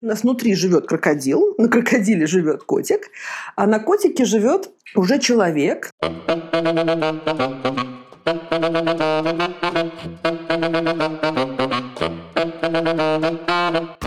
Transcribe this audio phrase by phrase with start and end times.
[0.00, 3.10] У нас внутри живет крокодил, на крокодиле живет котик,
[3.56, 5.90] а на котике живет уже человек.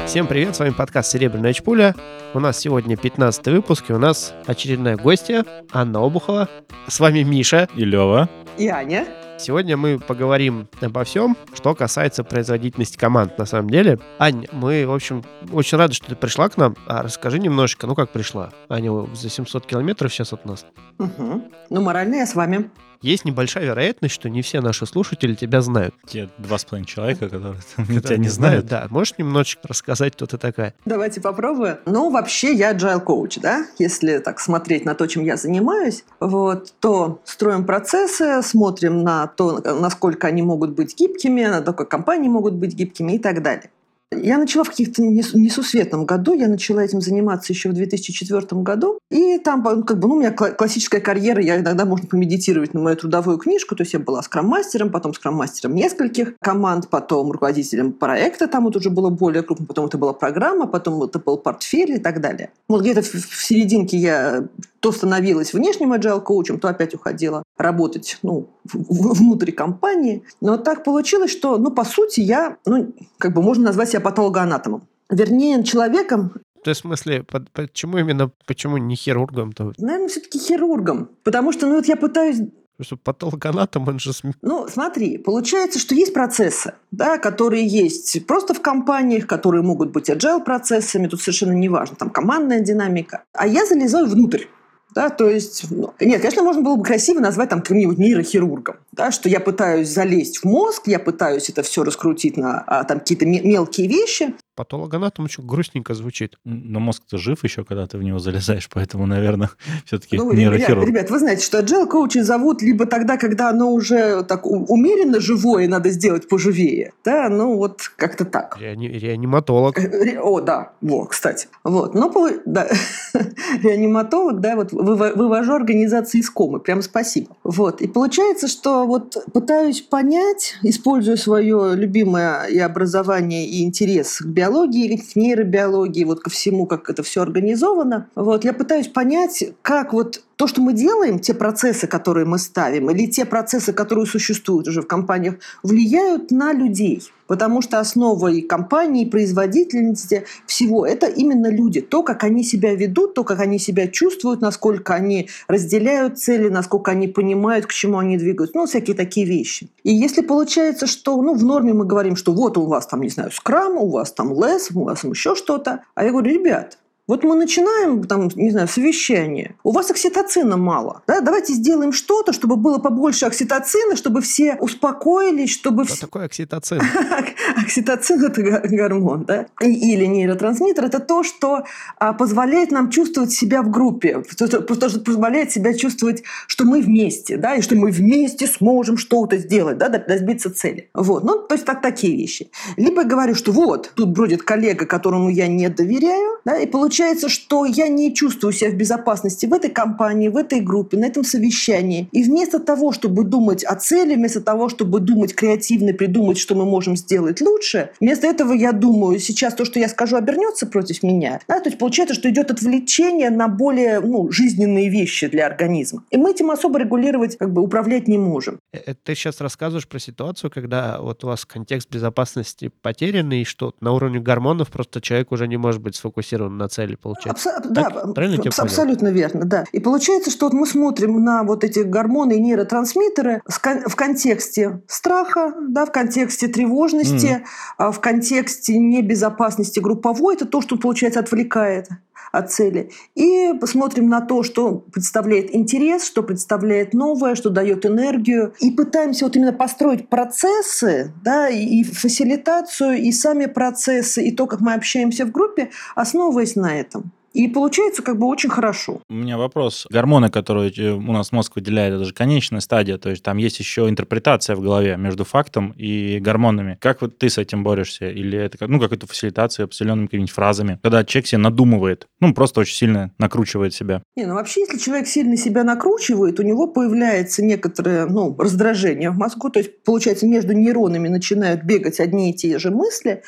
[0.06, 1.94] Всем привет, с вами подкаст «Серебряная чпуля».
[2.34, 6.48] У нас сегодня 15 выпуск, и у нас очередная гостья Анна Обухова.
[6.88, 7.68] С вами Миша.
[7.76, 8.30] И Лева.
[8.58, 9.08] И Аня.
[9.42, 13.98] Сегодня мы поговорим обо всем, что касается производительности команд на самом деле.
[14.20, 16.76] Ань, мы, в общем, очень рады, что ты пришла к нам.
[16.86, 18.52] А расскажи немножечко, ну как пришла?
[18.70, 20.64] Аня за 700 километров сейчас от нас.
[21.00, 21.42] Угу.
[21.72, 22.70] Ну, морально я с вами
[23.02, 25.96] есть небольшая вероятность, что не все наши слушатели тебя знают.
[26.06, 27.62] Те два с половиной человека, которые
[28.02, 28.66] тебя не знают.
[28.66, 30.74] Да, можешь немножечко рассказать, кто ты такая?
[30.86, 31.80] Давайте попробую.
[31.86, 36.74] Ну, вообще, я agile коуч, да, если так смотреть на то, чем я занимаюсь, вот,
[36.80, 42.30] то строим процессы, смотрим на то, насколько они могут быть гибкими, на то, как компании
[42.30, 43.70] могут быть гибкими и так далее.
[44.14, 49.00] Я начала в каких-то несусветном году, я начала этим заниматься еще в 2004 году.
[49.10, 52.98] И там, как бы, ну, у меня классическая карьера, я иногда можно помедитировать на мою
[52.98, 58.66] трудовую книжку, то есть я была скрам-мастером, потом скрам-мастером нескольких команд, потом руководителем проекта, там
[58.66, 62.20] вот уже было более крупно, потом это была программа, потом это был портфель и так
[62.20, 62.52] далее.
[62.68, 64.44] Вот где-то в серединке я
[64.82, 70.24] то становилась внешним agile коучем, то опять уходила работать ну, внутри компании.
[70.42, 74.88] Но так получилось, что, ну, по сути, я, ну, как бы можно назвать себя патологоанатомом.
[75.10, 79.74] Вернее, человеком, то есть, в смысле, почему именно, почему не хирургом-то?
[79.80, 81.10] Наверное, все-таки хирургом.
[81.24, 82.38] Потому что, ну, вот я пытаюсь
[82.84, 84.12] что патологоанатом, он же...
[84.42, 90.10] Ну, смотри, получается, что есть процессы, да, которые есть просто в компаниях, которые могут быть
[90.10, 93.24] agile процессами, тут совершенно не важно, там командная динамика.
[93.34, 94.46] А я залезаю внутрь.
[94.94, 99.12] Да, то есть, ну, нет, конечно, можно было бы красиво назвать там каким-нибудь нейрохирургом, да,
[99.12, 103.26] что я пытаюсь залезть в мозг, я пытаюсь это все раскрутить на а, там какие-то
[103.26, 106.38] мелкие вещи, Патологоанатом очень грустненько звучит.
[106.44, 109.50] Но мозг-то жив еще, когда ты в него залезаешь, поэтому, наверное,
[109.86, 110.88] все-таки ну, нейрохирург.
[110.88, 115.20] Ребят, ребят, вы знаете, что agile коучи зовут либо тогда, когда оно уже так умеренно
[115.20, 118.58] живое, надо сделать поживее, да, ну вот как-то так.
[118.60, 119.78] Реани- реаниматолог.
[119.78, 121.48] Ре- о, да, вот, кстати.
[121.64, 122.12] Вот, но,
[122.46, 122.68] да,
[123.64, 127.36] реаниматолог, да, вот вывожу организации из комы, прям спасибо.
[127.44, 134.26] Вот, и получается, что вот пытаюсь понять, используя свое любимое и образование, и интерес к
[134.42, 138.08] биологии, биологии, к нейробиологии, вот ко всему, как это все организовано.
[138.16, 142.90] Вот я пытаюсь понять, как вот то, что мы делаем, те процессы, которые мы ставим,
[142.90, 147.04] или те процессы, которые существуют уже в компаниях, влияют на людей.
[147.32, 151.80] Потому что основа и компании, производительности всего– это именно люди.
[151.80, 156.92] То, как они себя ведут, то, как они себя чувствуют, насколько они разделяют цели, насколько
[156.92, 158.58] они понимают, к чему они двигаются.
[158.58, 159.70] Ну, всякие такие вещи.
[159.84, 163.08] И если получается, что ну, в норме мы говорим, что вот у вас там, не
[163.08, 165.86] знаю, скрам, у вас там лес, у вас там еще что-то.
[165.96, 169.56] А я говорю, ребят, вот мы начинаем, там, не знаю, совещание.
[169.64, 171.02] У вас окситоцина мало.
[171.08, 171.20] Да?
[171.20, 175.86] Давайте сделаем что-то, чтобы было побольше окситоцина, чтобы все успокоились, чтобы...
[175.86, 176.80] Что такое окситоцин?
[177.58, 179.48] окситоцин– это гормон, да?
[179.60, 181.64] Или нейротрансмиттер– это то, что
[181.98, 187.36] а, позволяет нам чувствовать себя в группе, то, что позволяет себя чувствовать, что мы вместе,
[187.36, 190.90] да, и что мы вместе сможем что-то сделать, да, добиться цели.
[190.94, 191.24] Вот.
[191.24, 192.52] Ну, то есть так, такие вещи.
[192.78, 197.30] Либо говорю, что вот, тут бродит коллега, которому я не доверяю, да, и получается получается,
[197.30, 201.24] что я не чувствую себя в безопасности в этой компании, в этой группе, на этом
[201.24, 202.10] совещании.
[202.12, 206.66] И вместо того, чтобы думать о цели, вместо того, чтобы думать креативно, придумать, что мы
[206.66, 211.40] можем сделать лучше, вместо этого я думаю, сейчас то, что я скажу, обернется против меня.
[211.48, 211.62] Да?
[211.62, 216.04] То есть получается, что идет отвлечение на более ну, жизненные вещи для организма.
[216.12, 218.60] И мы этим особо регулировать, как бы управлять не можем.
[218.74, 223.46] Э, э, ты сейчас рассказываешь про ситуацию, когда вот у вас контекст безопасности потерянный, и
[223.46, 227.50] что на уровне гормонов просто человек уже не может быть сфокусирован на цели цели, получается.
[227.50, 229.66] Абсо- да, правильно аб- абсолютно верно, да.
[229.72, 235.54] И получается, что вот мы смотрим на вот эти гормоны и нейротрансмиттеры в контексте страха,
[235.62, 237.44] да, в контексте тревожности,
[237.78, 237.92] mm.
[237.92, 240.36] в контексте небезопасности групповой.
[240.36, 242.11] Это то, что, получается, отвлекает от
[242.42, 242.92] цели.
[243.16, 248.54] И посмотрим на то, что представляет интерес, что представляет новое, что дает энергию.
[248.60, 254.62] И пытаемся вот именно построить процессы, да, и фасилитацию, и сами процессы, и то, как
[254.62, 257.12] мы общаемся в группе, основываясь на этом.
[257.34, 259.02] И получается как бы очень хорошо.
[259.10, 259.88] У меня вопрос.
[259.90, 263.60] Гормоны, которые э, у нас мозг выделяет, это же конечная стадия, то есть там есть
[263.60, 266.78] еще интерпретация в голове между фактом и гормонами.
[266.82, 268.10] Как вот ты с этим борешься?
[268.10, 270.80] Или это ну, какая-то фасилитация определенными какими-нибудь фразами?
[270.84, 274.04] Когда человек себе надумывает, ну, просто очень сильно накручивает себя.
[274.16, 279.18] Не, ну вообще, если человек сильно себя накручивает, у него появляется некоторое ну, раздражение в
[279.18, 283.24] мозгу, то есть, получается, между нейронами начинают бегать одни и те же мысли,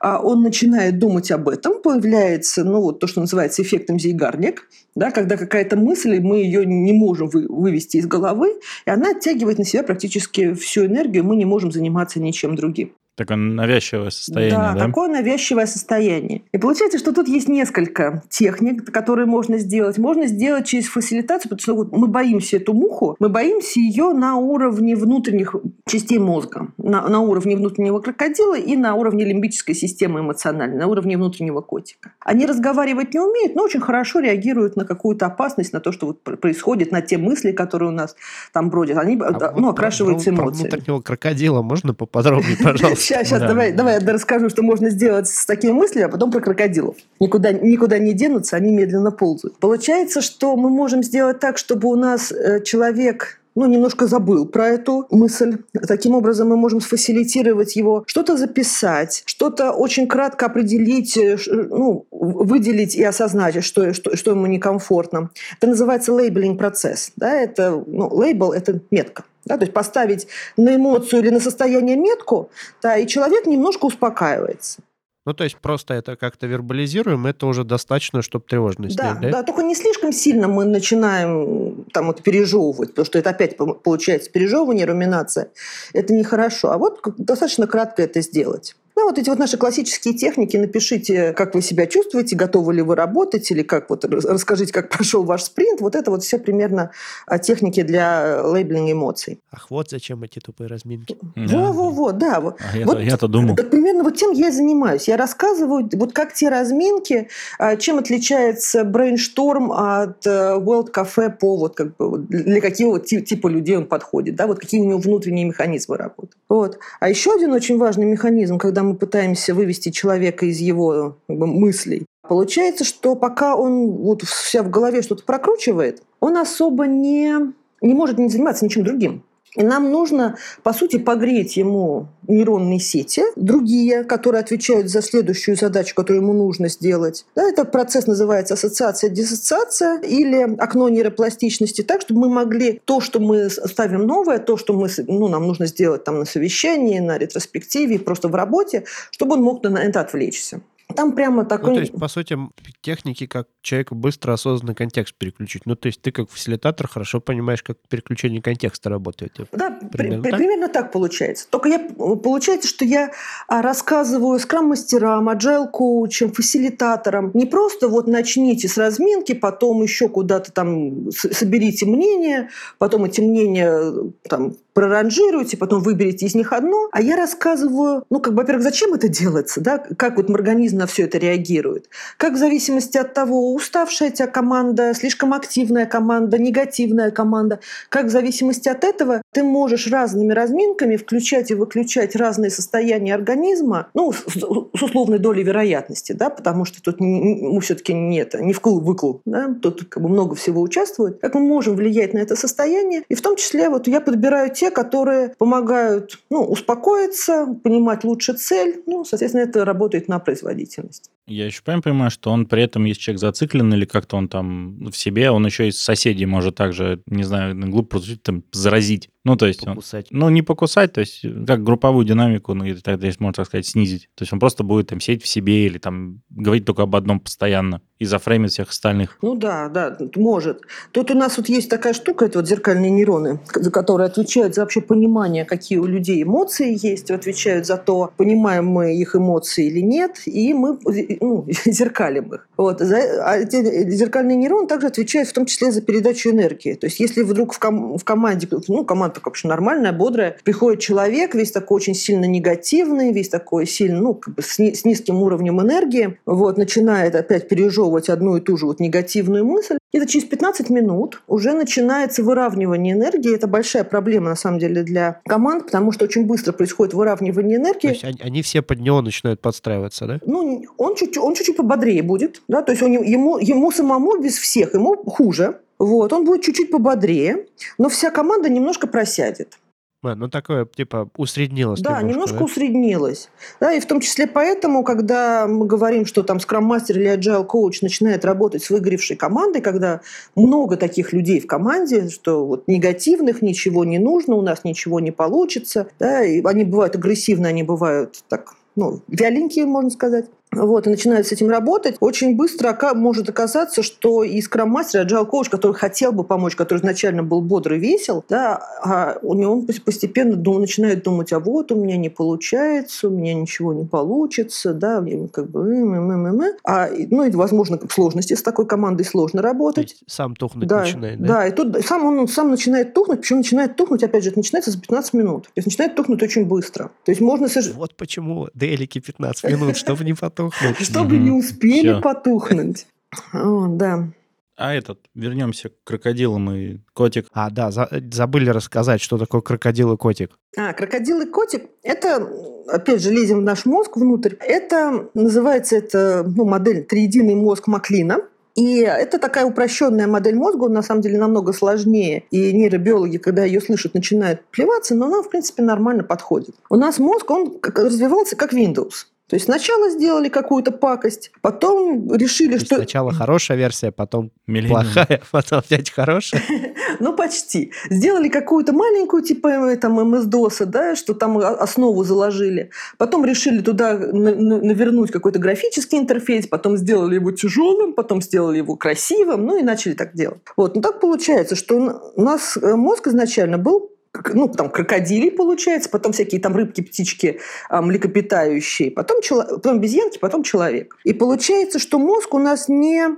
[0.00, 5.36] он начинает думать об этом, появляется, ну, вот то, что называется эффектом Зейгарник, да, когда
[5.36, 9.82] какая-то мысль, мы ее не можем вы, вывести из головы, и она оттягивает на себя
[9.82, 12.92] практически всю энергию, мы не можем заниматься ничем другим.
[13.16, 14.74] Такое навязчивое состояние, да?
[14.74, 16.42] Да, такое навязчивое состояние.
[16.52, 19.96] И получается, что тут есть несколько техник, которые можно сделать.
[19.96, 24.36] Можно сделать через фасилитацию, потому что вот мы боимся эту муху, мы боимся ее на
[24.36, 30.76] уровне внутренних частей мозга, на, на уровне внутреннего крокодила и на уровне лимбической системы эмоциональной,
[30.76, 32.12] на уровне внутреннего котика.
[32.20, 36.22] Они разговаривать не умеют, но очень хорошо реагируют на какую-то опасность, на то, что вот
[36.22, 38.14] происходит, на те мысли, которые у нас
[38.52, 38.98] там бродят.
[38.98, 40.68] Они а ну, окрашиваются про, эмоциями.
[40.68, 43.05] Про внутреннего крокодила можно поподробнее, пожалуйста?
[43.06, 43.48] Сейчас, сейчас, да.
[43.48, 46.96] давай, давай я расскажу, что можно сделать с такими мыслями, а потом про крокодилов.
[47.20, 49.58] Никуда, никуда не денутся, они медленно ползают.
[49.60, 54.70] Получается, что мы можем сделать так, чтобы у нас э, человек ну, немножко забыл про
[54.70, 55.58] эту мысль.
[55.86, 62.96] Таким образом, мы можем сфасилитировать его, что-то записать, что-то очень кратко определить, э, ну, выделить
[62.96, 65.30] и осознать, что, что, что ему некомфортно.
[65.58, 67.12] Это называется лейблинг процесс.
[67.14, 67.32] Да?
[67.32, 69.22] Это, ну, лейбл– это метка.
[69.46, 70.26] Да, то есть поставить
[70.56, 72.50] на эмоцию или на состояние метку,
[72.82, 74.82] да, и человек немножко успокаивается.
[75.24, 79.30] Ну, то есть просто это как-то вербализируем, это уже достаточно, чтобы тревожность да, снять, да?
[79.30, 84.30] Да, только не слишком сильно мы начинаем там вот пережевывать, потому что это опять получается
[84.30, 85.50] пережевывание, руминация.
[85.92, 86.70] Это нехорошо.
[86.70, 88.76] А вот достаточно кратко это сделать.
[88.98, 90.56] Ну, вот эти вот наши классические техники.
[90.56, 95.22] Напишите, как вы себя чувствуете, готовы ли вы работать, или как вот расскажите, как прошел
[95.22, 95.82] ваш спринт.
[95.82, 96.92] Вот это вот все примерно
[97.26, 99.38] а, техники для лейблинга эмоций.
[99.52, 101.18] Ах, вот зачем эти тупые разминки.
[101.36, 102.40] Во-во-во, да.
[102.40, 103.54] Вот, а я-то, я-то думал.
[103.54, 105.08] Так примерно вот тем я и занимаюсь.
[105.08, 107.28] Я рассказываю, вот как те разминки,
[107.58, 113.04] а, чем отличается брейншторм от э, World Cafe по вот как бы для какого вот
[113.04, 116.38] типа людей он подходит, да, вот какие у него внутренние механизмы работают.
[116.48, 116.78] Вот.
[116.98, 121.46] А еще один очень важный механизм, когда мы пытаемся вывести человека из его как бы,
[121.46, 122.06] мыслей.
[122.28, 127.34] Получается, что пока он вот вся в голове что-то прокручивает, он особо не,
[127.80, 129.22] не может не заниматься ничем другим.
[129.54, 135.94] И нам нужно, по сути, погреть ему нейронные сети, другие, которые отвечают за следующую задачу,
[135.94, 137.24] которую ему нужно сделать.
[137.34, 143.48] Да, этот процесс называется ассоциация-диссоциация или окно нейропластичности, так, чтобы мы могли то, что мы
[143.48, 148.28] ставим новое, то, что мы, ну, нам нужно сделать там на совещании, на ретроспективе, просто
[148.28, 150.60] в работе, чтобы он мог на это отвлечься.
[150.94, 151.70] Там прямо такой...
[151.70, 152.38] Ну, то есть, по сути,
[152.80, 155.66] техники, как человеку быстро осознанный контекст переключить.
[155.66, 159.36] Ну, то есть ты как фасилитатор хорошо понимаешь, как переключение контекста работает.
[159.52, 160.38] Да, примерно, при, так?
[160.38, 161.48] примерно так получается.
[161.50, 163.10] Только я, получается, что я
[163.48, 167.32] а, рассказываю скрам-мастерам, agile-коучам, фасилитаторам.
[167.34, 173.92] Не просто вот начните с разминки, потом еще куда-то там соберите мнения, потом эти мнения
[174.28, 178.92] там проранжируйте, потом выберите из них одно, а я рассказываю, ну, как бы, во-первых, зачем
[178.92, 183.52] это делается, да, как вот организм на все это реагирует, как в зависимости от того,
[183.52, 189.88] уставшая тебя команда, слишком активная команда, негативная команда, как в зависимости от этого ты можешь
[189.88, 196.30] разными разминками включать и выключать разные состояния организма, ну, с, с условной долей вероятности, да,
[196.30, 200.62] потому что тут мы все-таки не это, не вкл-выкл, да, тут как бы много всего
[200.62, 204.50] участвует, как мы можем влиять на это состояние, и в том числе вот я подбираю
[204.54, 208.82] те которые помогают ну, успокоиться, понимать лучше цель.
[208.84, 210.18] Ну, соответственно, это работает на
[210.66, 211.10] производительность.
[211.26, 214.96] Я еще понимаю, что он при этом, если человек зациклен или как-то он там в
[214.96, 219.08] себе, он еще и соседей может также, не знаю, глупо там заразить.
[219.26, 219.64] Ну, то есть...
[219.64, 220.06] Покусать.
[220.12, 223.66] Он, ну, не покусать, то есть как групповую динамику, ну, тогда, если можно так сказать,
[223.66, 224.08] снизить.
[224.14, 227.18] То есть он просто будет там сидеть в себе или там говорить только об одном
[227.18, 229.18] постоянно и зафреймит всех остальных.
[229.22, 230.60] Ну да, да, может.
[230.92, 233.40] Тут у нас вот есть такая штука, это вот зеркальные нейроны,
[233.72, 238.94] которые отвечают за вообще понимание, какие у людей эмоции есть, отвечают за то, понимаем мы
[238.94, 240.78] их эмоции или нет, и мы
[241.20, 242.48] ну, зеркалим их.
[242.56, 242.80] Вот.
[242.80, 246.74] А эти зеркальные нейроны также отвечают в том числе за передачу энергии.
[246.74, 250.80] То есть если вдруг в, ком- в команде, ну, команда так вообще нормальная, бодрая, приходит
[250.80, 254.84] человек, весь такой очень сильно негативный, весь такой сильно, ну, как бы с, ни- с
[254.84, 260.06] низким уровнем энергии, вот, начинает опять пережевывать одну и ту же вот негативную мысль, это
[260.06, 263.34] через 15 минут уже начинается выравнивание энергии.
[263.34, 267.80] Это большая проблема, на самом деле, для команд, потому что очень быстро происходит выравнивание энергии.
[267.80, 270.20] То есть они, они все под него начинают подстраиваться, да?
[270.26, 274.36] Ну, он чуть-чуть, он чуть-чуть пободрее будет, да, то есть он, ему, ему самому без
[274.36, 277.46] всех, ему хуже, вот, он будет чуть-чуть пободрее,
[277.78, 279.58] но вся команда немножко просядет.
[280.02, 281.80] А, ну такое, типа, усреднилось.
[281.80, 282.44] Да, немножко, немножко да?
[282.44, 283.28] усреднилось.
[283.60, 287.82] Да, и в том числе поэтому, когда мы говорим, что там скрам-мастер или agile коуч
[287.82, 290.02] начинает работать с выгоревшей командой, когда
[290.36, 295.10] много таких людей в команде, что вот негативных, ничего не нужно, у нас ничего не
[295.10, 300.26] получится, да, и они бывают агрессивны, они бывают так ну, вяленькие, можно сказать.
[300.56, 301.96] Вот, и начинают с этим работать.
[302.00, 307.22] Очень быстро может оказаться, что и скрам-мастер, agile коуч, который хотел бы помочь, который изначально
[307.22, 311.76] был бодрый, весел, да, а у него он постепенно дум, начинает думать, а вот у
[311.76, 317.78] меня не получается, у меня ничего не получится, да, как бы, а, ну, и, возможно,
[317.90, 319.88] сложности с такой командой сложно работать.
[319.88, 321.26] То есть сам тухнуть да, начинает, да?
[321.26, 324.70] Да, и тут сам он сам начинает тухнуть, причем начинает тухнуть, опять же, это начинается
[324.70, 325.44] за 15 минут.
[325.44, 326.90] То есть начинает тухнуть очень быстро.
[327.04, 327.46] То есть можно...
[327.74, 330.14] Вот почему делики 15 минут, чтобы не
[330.50, 330.80] потухнуть.
[330.90, 332.86] Чтобы не успели потухнуть.
[333.32, 334.08] Да.
[334.56, 337.26] А этот, вернемся к крокодилам и котик.
[337.32, 340.30] А, да, за, забыли рассказать, что такое крокодил и котик.
[340.56, 342.26] А, крокодил и котик– это,
[342.68, 344.34] опять же, лезем в наш мозг внутрь.
[344.40, 348.20] Это, называется это, ну, модель триединый мозг Маклина.
[348.54, 352.24] И это такая упрощенная модель мозга, он на самом деле намного сложнее.
[352.30, 356.54] И нейробиологи, когда ее слышат, начинают плеваться, но она, в принципе, нормально подходит.
[356.70, 359.04] У нас мозг, он развивался как Windows.
[359.28, 362.76] То есть сначала сделали какую-то пакость, потом решили, что...
[362.76, 364.82] Сначала хорошая версия, потом Миллениум.
[364.82, 366.42] плохая, потом опять хорошая.
[366.98, 367.72] Ну, почти.
[367.90, 372.70] Сделали какую-то маленькую, типа э, там MS-DOS, да, что там основу заложили.
[372.96, 379.44] Потом решили туда навернуть какой-то графический интерфейс, потом сделали его тяжелым, потом сделали его красивым,
[379.44, 380.40] ну и начали так делать.
[380.56, 380.76] Вот.
[380.76, 383.90] Ну, так получается, что у нас э, мозг изначально был
[384.34, 389.44] ну, там, крокодилий, получается, потом всякие там рыбки, птички а, млекопитающие, потом, чело...
[389.44, 390.96] потом обезьянки, потом человек.
[391.04, 393.16] И получается, что мозг у нас не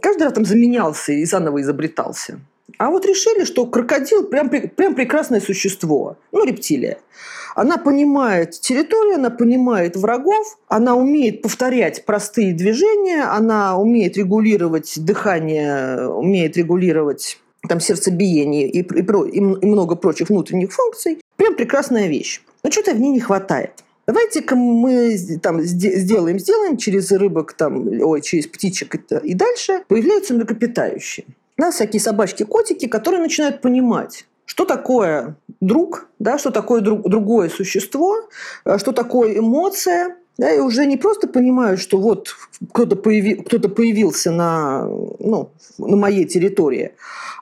[0.00, 2.40] каждый раз там заменялся и заново изобретался.
[2.78, 6.98] А вот решили, что крокодил прям, прям прекрасное существо, ну, рептилия.
[7.54, 16.08] Она понимает территорию, она понимает врагов, она умеет повторять простые движения, она умеет регулировать дыхание,
[16.08, 17.38] умеет регулировать
[17.68, 21.20] там сердцебиение и, и, и, и много прочих внутренних функций.
[21.36, 22.42] Прям прекрасная вещь.
[22.62, 23.84] Но что-то в ней не хватает.
[24.06, 30.34] Давайте-ка мы там сделаем, сделаем через рыбок, там, ой, через птичек и, и дальше появляются
[30.34, 31.26] млекопитающие.
[31.56, 37.08] У нас всякие собачки, котики, которые начинают понимать, что такое друг, да, что такое друг,
[37.08, 38.28] другое существо,
[38.64, 42.34] э, что такое эмоция, да, и уже не просто понимают, что вот
[42.72, 46.92] кто-то появи, кто появился на, ну, на моей территории,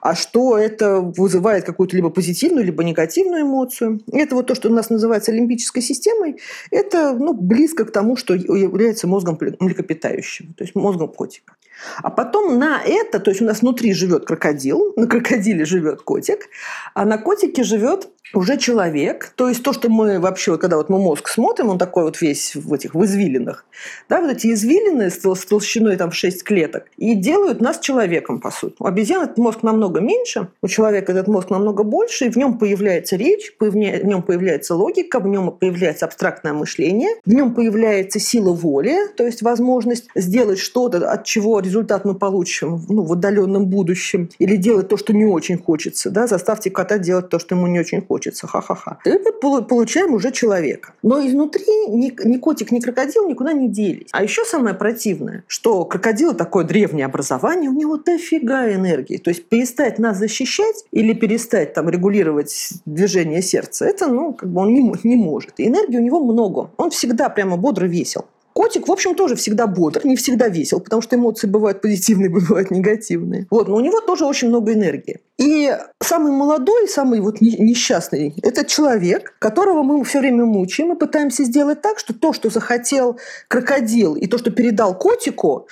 [0.01, 4.01] а что это вызывает какую-то либо позитивную, либо негативную эмоцию.
[4.11, 8.35] Это вот то, что у нас называется лимбической системой, это ну, близко к тому, что
[8.35, 11.55] является мозгом млекопитающего, то есть мозгом котика.
[12.01, 16.49] А потом на это, то есть у нас внутри живет крокодил, на крокодиле живет котик,
[16.93, 20.97] а на котике живет уже человек, то есть то, что мы вообще, когда вот мы
[20.97, 23.65] мозг смотрим, он такой вот весь в этих в извилинах,
[24.09, 28.49] да, вот эти извилины с толщиной там в 6 клеток, и делают нас человеком, по
[28.49, 28.75] сути.
[28.79, 32.57] У обезьян этот мозг намного меньше, у человека этот мозг намного больше, и в нем
[32.57, 38.53] появляется речь, в нем появляется логика, в нем появляется абстрактное мышление, в нем появляется сила
[38.53, 44.29] воли, то есть возможность сделать что-то, от чего результат мы получим ну, в отдаленном будущем,
[44.39, 47.79] или делать то, что не очень хочется, да, заставьте кота делать то, что ему не
[47.79, 48.99] очень хочется, ха-ха-ха.
[49.05, 50.93] И мы получаем уже человека.
[51.03, 54.09] Но изнутри ни, ни котик, ни крокодил никуда не делись.
[54.11, 59.17] А еще самое противное, что крокодил такое древнее образование, у него дофига энергии.
[59.17, 64.61] То есть перестать нас защищать или перестать там регулировать движение сердца, это, ну, как бы
[64.61, 65.53] он не, не может.
[65.57, 66.71] И энергии у него много.
[66.77, 68.25] Он всегда прямо бодро весел.
[68.53, 72.71] Котик, в общем, тоже всегда бодр, не всегда весел, потому что эмоции бывают позитивные, бывают
[72.71, 73.47] негативные.
[73.49, 75.19] Вот, но у него тоже очень много энергии.
[75.37, 81.43] И самый молодой, самый вот несчастный– это человек, которого мы все время мучаем и пытаемся
[81.43, 85.67] сделать так, что то, что захотел крокодил, и то, что передал котику,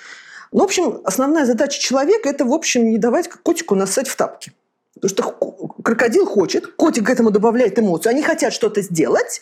[0.51, 4.51] ну, в общем, основная задача человека– это, в общем, не давать котику нассать в тапки.
[4.95, 8.11] Потому что крокодил хочет, котик к этому добавляет эмоцию.
[8.11, 9.41] Они хотят что-то сделать,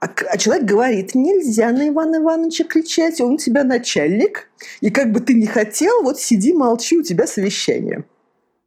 [0.00, 4.48] а, а человек говорит, нельзя на Ивана Ивановича кричать, он у тебя начальник,
[4.80, 8.04] и как бы ты ни хотел, вот сиди, молчи, у тебя совещание.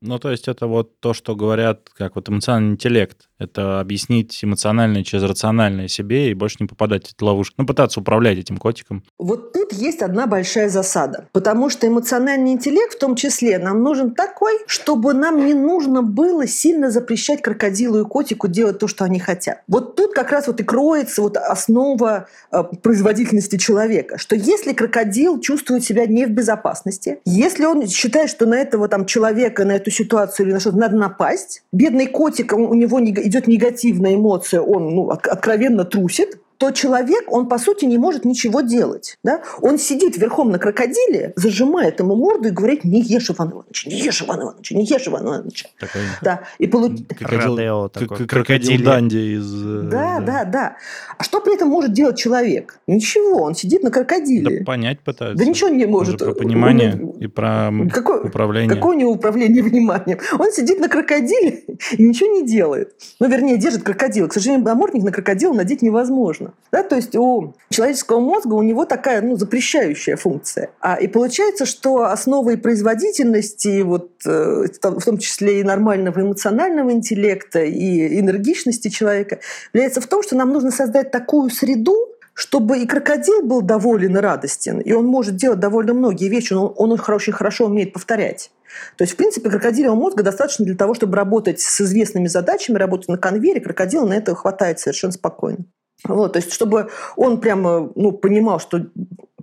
[0.02, 3.30] Ну, то есть это вот то, что говорят, как вот эмоциональный интеллект.
[3.38, 7.56] Это объяснить эмоциональное через рациональное себе и больше не попадать в эту ловушку.
[7.58, 9.04] Ну, пытаться управлять этим котиком.
[9.20, 11.28] Вот тут есть одна большая засада.
[11.32, 16.48] Потому что эмоциональный интеллект в том числе нам нужен такой, чтобы нам не нужно было
[16.48, 19.62] сильно запрещать крокодилу и котику делать то, что они хотят.
[19.68, 24.18] Вот тут как раз вот и кроется вот основа э, производительности человека.
[24.18, 29.06] Что если крокодил чувствует себя не в безопасности, если он считает, что на этого там
[29.06, 34.16] человека, на эту ситуацию или на что-то надо напасть, бедный котик, у него идет негативная
[34.16, 39.18] эмоция, он ну, откровенно трусит, то человек, он, по сути, не может ничего делать.
[39.24, 39.42] Да?
[39.62, 44.00] Он сидит верхом на крокодиле, зажимает ему морду и говорит, не ешь, Иван Иванович, не
[44.00, 45.66] ешь, Иван Иванович, не ешь, Иван Иванович.
[45.80, 46.92] Такой Да, и полу...
[47.18, 48.84] крокодил, к- крокодил.
[48.84, 49.52] Данди из...
[49.56, 50.76] э, Да, да, да.
[51.18, 52.78] А что при этом может делать человек?
[52.86, 54.64] Ничего, он сидит на Да крокодиле.
[54.64, 55.44] понять пытаются.
[55.44, 56.20] Да ничего не может.
[56.20, 58.70] про понимание Он- и про Какое- управление.
[58.70, 60.20] Какое у него управление вниманием?
[60.38, 61.64] Он сидит на крокодиле
[61.98, 62.94] и ничего не делает.
[63.20, 64.28] Ну, вернее, держит крокодила.
[64.28, 66.51] К сожалению, намордник на крокодила надеть невозможно.
[66.72, 66.84] Да?
[66.84, 70.70] То есть у человеческого мозга у него такая ну, запрещающая функция.
[70.80, 77.64] А, и получается, что основой производительности, вот, э, в том числе и нормального эмоционального интеллекта,
[77.64, 79.40] и энергичности человека,
[79.74, 81.96] является в том, что нам нужно создать такую среду,
[82.34, 86.74] чтобы и крокодил был доволен и радостен, и он может делать довольно многие вещи, он,
[86.78, 88.52] он их очень хорошо умеет повторять.
[88.98, 93.10] То есть, в принципе, крокодилевого мозга достаточно для того, чтобы работать с известными задачами, работать
[93.10, 95.66] на конвейере, крокодила на это хватает совершенно спокойно.
[96.08, 98.82] Вот, то есть, чтобы он прямо ну, понимал, что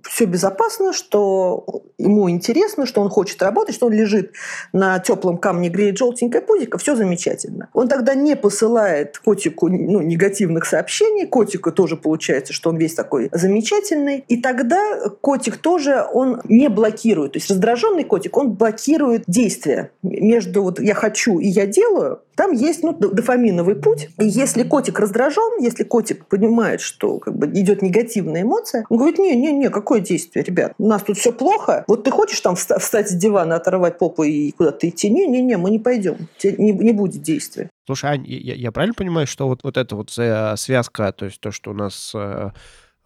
[0.02, 4.32] все безопасно, что ему интересно, что он хочет работать, что он лежит
[4.72, 7.68] на теплом камне, греет желтенькое пузико, все замечательно.
[7.72, 13.28] Он тогда не посылает котику ну, негативных сообщений, котику тоже получается, что он весь такой
[13.32, 19.90] замечательный, и тогда котик тоже, он не блокирует, то есть раздраженный котик, он блокирует действия
[20.02, 24.10] между вот я хочу и я делаю, там есть ну, дофаминовый путь.
[24.16, 29.18] И если котик раздражен, если котик понимает, что как бы, идет негативная эмоция, он говорит,
[29.18, 30.72] не-не-не, какое действие, ребят?
[30.78, 31.84] У нас тут все плохо.
[31.88, 35.10] Вот ты хочешь там вста- встать с дивана, оторвать попу и куда-то идти?
[35.10, 36.28] Не-не-не, мы не пойдем.
[36.44, 37.70] Не, не будет действия.
[37.86, 41.40] Слушай, Ань, я, я правильно понимаю, что вот, вот эта вот э, связка, то есть
[41.40, 42.50] то, что у нас э,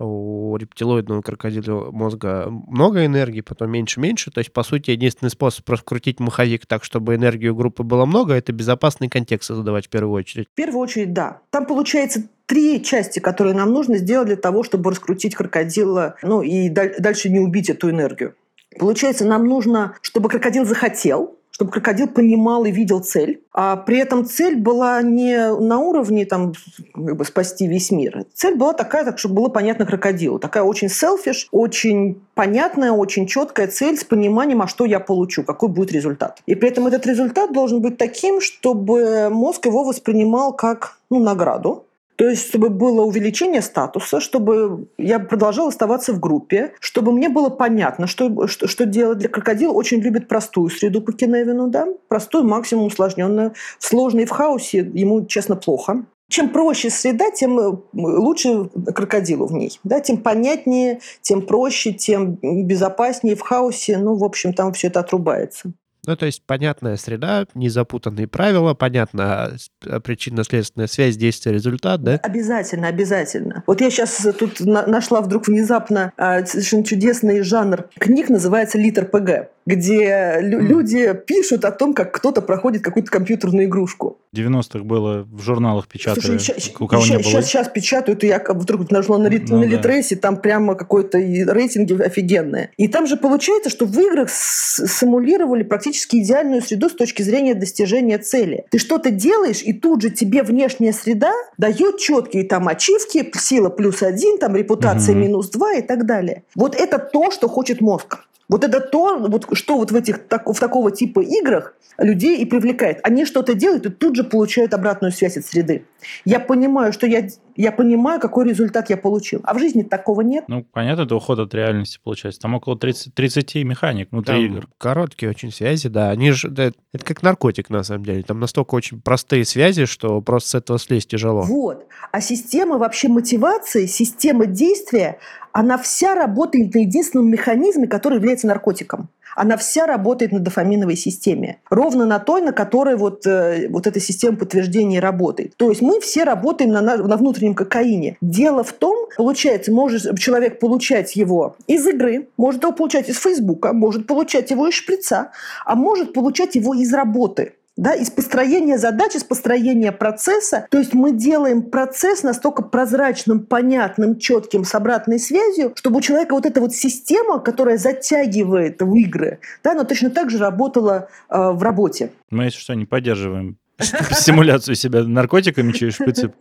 [0.03, 6.21] у рептилоидного крокодила мозга много энергии, потом меньше-меньше, то есть, по сути, единственный способ раскрутить
[6.21, 10.49] маховик так, чтобы энергии у группы было много, это безопасный контекст создавать в первую очередь.
[10.53, 11.41] В первую очередь, да.
[11.51, 16.69] Там получается три части, которые нам нужно сделать для того, чтобы раскрутить крокодила, ну и
[16.69, 18.35] даль- дальше не убить эту энергию.
[18.79, 24.25] Получается, нам нужно, чтобы крокодил захотел, чтобы крокодил понимал и видел цель, а при этом
[24.25, 26.55] цель была не на уровне там,
[26.95, 28.25] как бы, спасти весь мир.
[28.35, 30.39] Цель была такая, так, чтобы было понятно крокодилу.
[30.39, 35.69] Такая очень селфиш, очень понятная, очень четкая цель с пониманием, а что я получу, какой
[35.69, 36.41] будет результат.
[36.47, 41.85] И при этом этот результат должен быть таким, чтобы мозг его воспринимал как ну, награду,
[42.17, 47.49] то есть, чтобы было увеличение статуса, чтобы я продолжала оставаться в группе, чтобы мне было
[47.49, 49.19] понятно, что, что, что делать.
[49.19, 51.89] Для крокодила очень любит простую среду по Кеневину, да?
[52.09, 53.55] Простую, максимум усложненную.
[53.79, 56.05] В сложной, в хаосе ему, честно, плохо.
[56.29, 59.79] Чем проще среда, тем э, лучше крокодилу в ней.
[59.85, 60.01] Да?
[60.01, 63.99] Тем понятнее, тем проще, тем безопаснее в хаосе.
[63.99, 65.73] Ну, в общем, там все это отрубается.
[66.05, 72.15] Ну, то есть понятная среда, незапутанные правила, понятна с- причинно-следственная связь, действие, результат, да?
[72.23, 73.63] Обязательно, обязательно.
[73.69, 79.05] Вот я сейчас тут на- нашла вдруг внезапно а, совершенно чудесный жанр книг, называется «Литр
[79.07, 84.19] ПГ», где лю- люди пишут о том, как кто-то проходит какую-то компьютерную игрушку.
[84.33, 87.23] В 90-х было в журналах печатали, ща- у кого не было.
[87.23, 89.69] сейчас, сейчас печатают, и я вдруг нашла на, Лит- Ну на да.
[89.77, 92.71] Литресе, там прямо какой-то рейтинги офигенные.
[92.77, 98.19] И там же получается, что в играх симулировали практически идеальную среду с точки зрения достижения
[98.19, 98.65] цели.
[98.71, 104.03] Ты что-то делаешь, и тут же тебе внешняя среда дает четкие там ачивки, сила плюс
[104.03, 105.23] один, там репутация Мгм.
[105.23, 106.45] минус два и так далее.
[106.55, 108.19] Вот это то, что хочет мозг.
[108.49, 112.45] Вот это то, вот, что вот в этих так- в такого типа играх людей и
[112.45, 113.01] привлекает.
[113.03, 115.85] Они что-то делают и тут же получают обратную связь от среды.
[116.25, 119.41] Я понимаю, что я, я понимаю, какой результат я получил.
[119.45, 120.45] А в жизни такого нет.
[120.49, 122.41] Ну, понятно, это уход от реальности получается.
[122.41, 124.69] Там около 30, 30 механик внутри Там игр.
[124.79, 126.11] короткие очень связи, да.
[126.11, 128.23] Они же, да, это как наркотик, на самом деле.
[128.23, 131.43] Там настолько очень простые связи, что просто с этого слезть тяжело.
[131.43, 131.87] Вот.
[132.11, 135.19] А система вообще мотивации, система действия,
[135.53, 139.09] она вся работает на единственном механизме, который является наркотиком.
[139.37, 141.59] Она вся работает на дофаминовой системе.
[141.71, 145.55] Ровно на той, на которой вот, э, вот эта система подтверждения работает.
[145.57, 148.17] То есть мы все работаем на, на, внутреннем кокаине.
[148.21, 153.73] Дело в том, получается, может человек получать его из игры, может его получать из Фейсбука,
[153.73, 155.31] может получать его из шприца,
[155.65, 160.67] а может получать его из работы да, из построения задачи, из построения процесса.
[160.71, 166.35] То есть мы делаем процесс настолько прозрачным, понятным, четким, с обратной связью, чтобы у человека
[166.35, 171.51] вот эта вот система, которая затягивает в игры, да, она точно так же работала э,
[171.51, 172.11] в работе.
[172.31, 176.33] Мы, если что, не поддерживаем стимуляцию себя наркотиками через шприцы.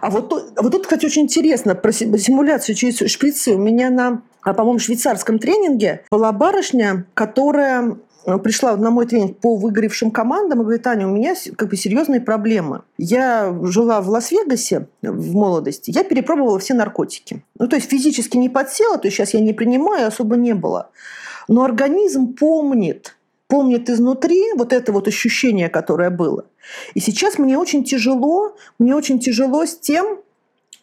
[0.00, 3.54] А вот, тут- вот тут, кстати, очень интересно про си- симуляцию через шприцы.
[3.54, 7.96] У меня на а, по-моему, швейцарском тренинге была барышня, которая
[8.42, 12.20] пришла на мой тренинг по выгоревшим командам и говорит, Аня, у меня как бы серьезные
[12.20, 12.82] проблемы.
[12.98, 17.44] Я жила в Лас-Вегасе в молодости, я перепробовала все наркотики.
[17.58, 20.90] Ну, то есть физически не подсела, то есть сейчас я не принимаю, особо не было.
[21.48, 23.16] Но организм помнит,
[23.48, 26.44] помнит изнутри вот это вот ощущение, которое было.
[26.94, 30.18] И сейчас мне очень тяжело, мне очень тяжело с тем,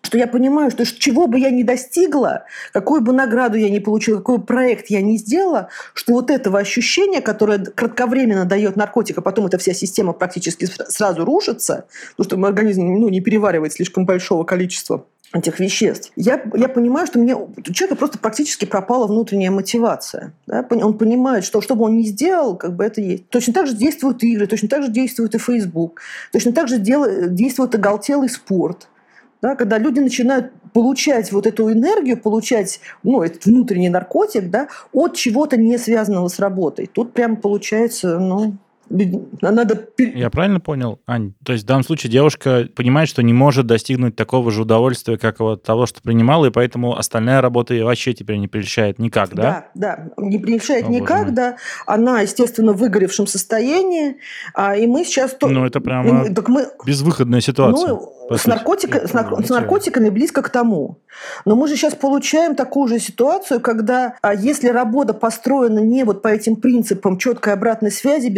[0.02, 4.18] что я понимаю, что чего бы я ни достигла, какую бы награду я ни получила,
[4.18, 9.48] какой проект я не сделала, что вот этого ощущения, которое кратковременно дает наркотик, а потом
[9.48, 11.86] эта вся система практически сразу рушится,
[12.16, 17.20] потому что организм ну, не переваривает слишком большого количества этих веществ, я, я понимаю, что
[17.20, 20.34] мне, у человека просто практически пропала внутренняя мотивация.
[20.48, 20.66] Да?
[20.72, 23.30] Он понимает, что что бы он ни сделал, как бы это есть.
[23.30, 27.06] Точно так же действуют игры, точно так же действует и Facebook, точно так же дел,
[27.28, 28.88] действует оголтелый спорт–
[29.42, 35.16] да, когда люди начинают получать вот эту энергию, получать ну, этот внутренний наркотик да, от
[35.16, 36.90] чего-то не связанного с работой.
[36.92, 38.58] Тут прям получается, ну,
[38.90, 39.88] надо...
[39.98, 41.34] Я правильно понял, Ань?
[41.44, 45.40] То есть в данном случае девушка понимает, что не может достигнуть такого же удовольствия, как
[45.40, 49.70] вот того, что принимала, и поэтому остальная работа ее вообще теперь не прельщает никак, да?
[49.74, 51.58] Да, да, не прельщает О, никак, да.
[51.86, 54.18] Она, естественно, в выгоревшем состоянии,
[54.54, 55.36] а, и мы сейчас...
[55.42, 56.68] Ну, это прямо так мы...
[56.86, 57.90] безвыходная ситуация.
[57.90, 61.00] Ну, с, наркотика, с, нар, с наркотиками близко к тому.
[61.46, 66.22] Но мы же сейчас получаем такую же ситуацию, когда а, если работа построена не вот
[66.22, 68.30] по этим принципам четкой обратной связи,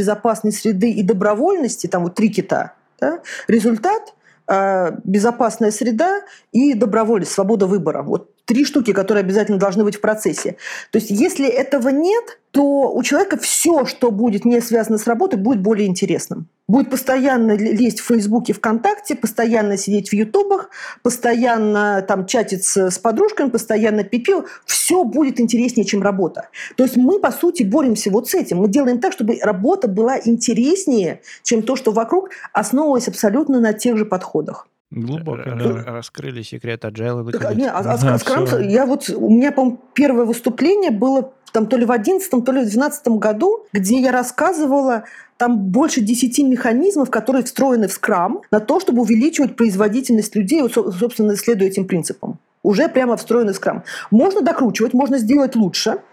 [0.41, 4.13] безопасной среды и добровольности, там вот три кита, да, результат
[4.47, 8.03] а, безопасная среда и добровольность, свобода выбора.
[8.03, 10.57] Вот три штуки, которые обязательно должны быть в процессе.
[10.91, 15.37] То есть если этого нет, то у человека все, что будет не связано с работой,
[15.37, 16.47] будет более интересным.
[16.67, 20.69] Будет постоянно лезть в Фейсбуке, ВКонтакте, постоянно сидеть в Ютубах,
[21.01, 24.45] постоянно там чатиться с подружками, постоянно пипил.
[24.65, 26.49] Все будет интереснее, чем работа.
[26.75, 28.57] То есть мы, по сути, боремся вот с этим.
[28.57, 33.97] Мы делаем так, чтобы работа была интереснее, чем то, что вокруг, основываясь абсолютно на тех
[33.97, 34.67] же подходах.
[34.91, 35.43] Глубоко.
[35.45, 35.83] Да.
[35.85, 37.31] Раскрыли секрет Agile.
[37.31, 41.67] Так, не, а, а, да, Scrum, я вот, у меня, по первое выступление было там
[41.67, 45.03] то ли в 11 то ли в 12 году, где я рассказывала
[45.37, 50.73] там больше 10 механизмов, которые встроены в Scrum на то, чтобы увеличивать производительность людей, вот,
[50.73, 52.37] собственно, следуя этим принципам.
[52.63, 53.81] Уже прямо встроенный в Scrum.
[54.11, 55.99] Можно докручивать, можно сделать лучше–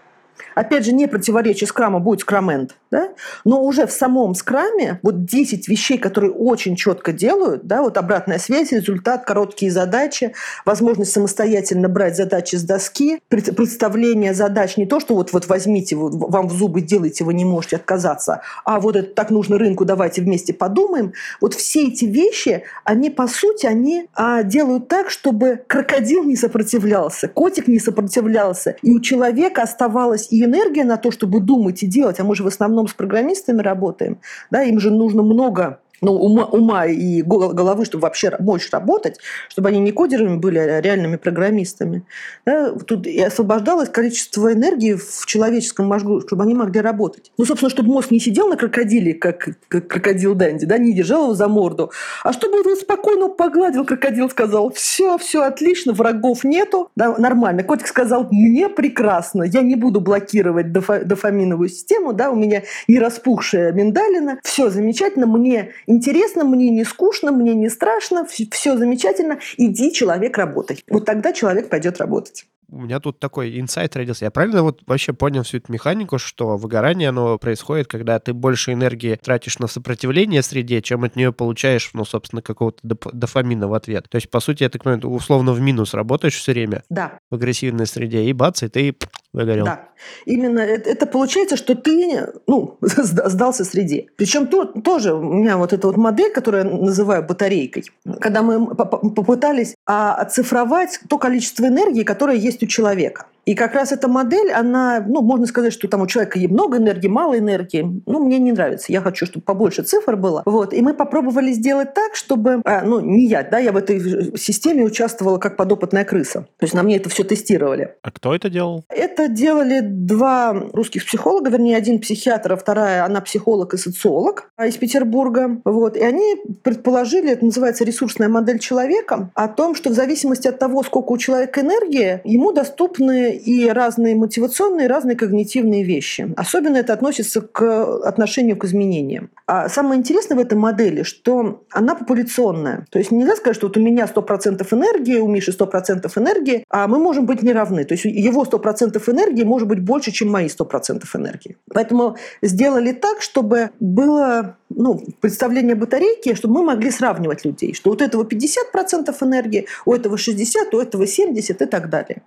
[0.55, 3.09] опять же, не противоречие скрама будет скрамент, да?
[3.45, 8.39] но уже в самом скраме вот 10 вещей, которые очень четко делают, да, вот обратная
[8.39, 10.33] связь, результат, короткие задачи,
[10.65, 16.13] возможность самостоятельно брать задачи с доски, представление задач не то, что вот, вот возьмите, вот,
[16.15, 20.21] вам в зубы делайте, вы не можете отказаться, а вот это так нужно рынку, давайте
[20.21, 21.13] вместе подумаем.
[21.41, 27.27] Вот все эти вещи, они по сути, они а, делают так, чтобы крокодил не сопротивлялся,
[27.27, 32.19] котик не сопротивлялся, и у человека оставалось и энергия на то, чтобы думать и делать,
[32.19, 34.19] а мы же в основном с программистами работаем,
[34.51, 39.69] да, им же нужно много ну, ума, ума и головы, чтобы вообще мочь работать, чтобы
[39.69, 42.03] они не кодерами были, а реальными программистами.
[42.45, 47.31] Да, тут и освобождалось количество энергии в человеческом мозгу, чтобы они могли работать.
[47.37, 51.23] Ну, собственно, чтобы мозг не сидел на крокодиле, как, как крокодил Данди, да, не держал
[51.23, 51.91] его за морду,
[52.23, 57.63] а чтобы он спокойно погладил, крокодил сказал, все, все отлично, врагов нету, да, нормально.
[57.63, 62.99] Котик сказал, мне прекрасно, я не буду блокировать дофа, дофаминовую систему, да, у меня не
[62.99, 69.91] распухшая миндалина, все замечательно, мне интересно, мне не скучно, мне не страшно, все замечательно, иди,
[69.91, 70.83] человек, работай.
[70.89, 74.25] Вот тогда человек пойдет работать у меня тут такой инсайт родился.
[74.25, 78.73] Я правильно вот вообще понял всю эту механику, что выгорание, оно происходит, когда ты больше
[78.73, 83.73] энергии тратишь на сопротивление среде, чем от нее получаешь, ну, собственно, какого-то доп- дофамина в
[83.73, 84.07] ответ.
[84.09, 87.19] То есть, по сути, я так понимаю, условно в минус работаешь все время да.
[87.29, 88.95] в агрессивной среде, и бац, и ты
[89.33, 89.65] выгорел.
[89.65, 89.89] Да.
[90.25, 94.07] Именно это, это получается, что ты ну, сдался среде.
[94.15, 97.85] Причем то, тоже у меня вот эта вот модель, которую я называю батарейкой,
[98.19, 103.27] когда мы попытались а, оцифровать то количество энергии, которое есть у человека.
[103.45, 106.77] И как раз эта модель, она, ну, можно сказать, что там у человека есть много
[106.77, 108.01] энергии, мало энергии.
[108.05, 108.91] Ну, мне не нравится.
[108.91, 110.43] Я хочу, чтобы побольше цифр было.
[110.45, 110.73] Вот.
[110.73, 112.61] И мы попробовали сделать так, чтобы...
[112.65, 116.41] А, ну, не я, да, я в этой системе участвовала как подопытная крыса.
[116.57, 117.95] То есть на мне это все тестировали.
[118.01, 118.83] А кто это делал?
[118.89, 124.77] Это делали два русских психолога, вернее, один психиатр, а вторая, она психолог и социолог из
[124.77, 125.61] Петербурга.
[125.65, 125.97] Вот.
[125.97, 130.83] И они предположили, это называется ресурсная модель человека, о том, что в зависимости от того,
[130.83, 136.33] сколько у человека энергии, ему доступны и разные мотивационные, разные когнитивные вещи.
[136.35, 139.29] Особенно это относится к отношению к изменениям.
[139.47, 142.85] А самое интересное в этой модели, что она популяционная.
[142.91, 146.87] То есть нельзя сказать, что вот у меня 100% энергии, у Миши 100% энергии, а
[146.87, 147.83] мы можем быть неравны.
[147.85, 151.57] То есть его 100% энергии может быть больше, чем мои 100% энергии.
[151.73, 158.01] Поэтому сделали так, чтобы было ну, представление батарейки, чтобы мы могли сравнивать людей, что вот
[158.01, 162.21] этого 50% энергии, у этого 60, у этого 70 и так далее.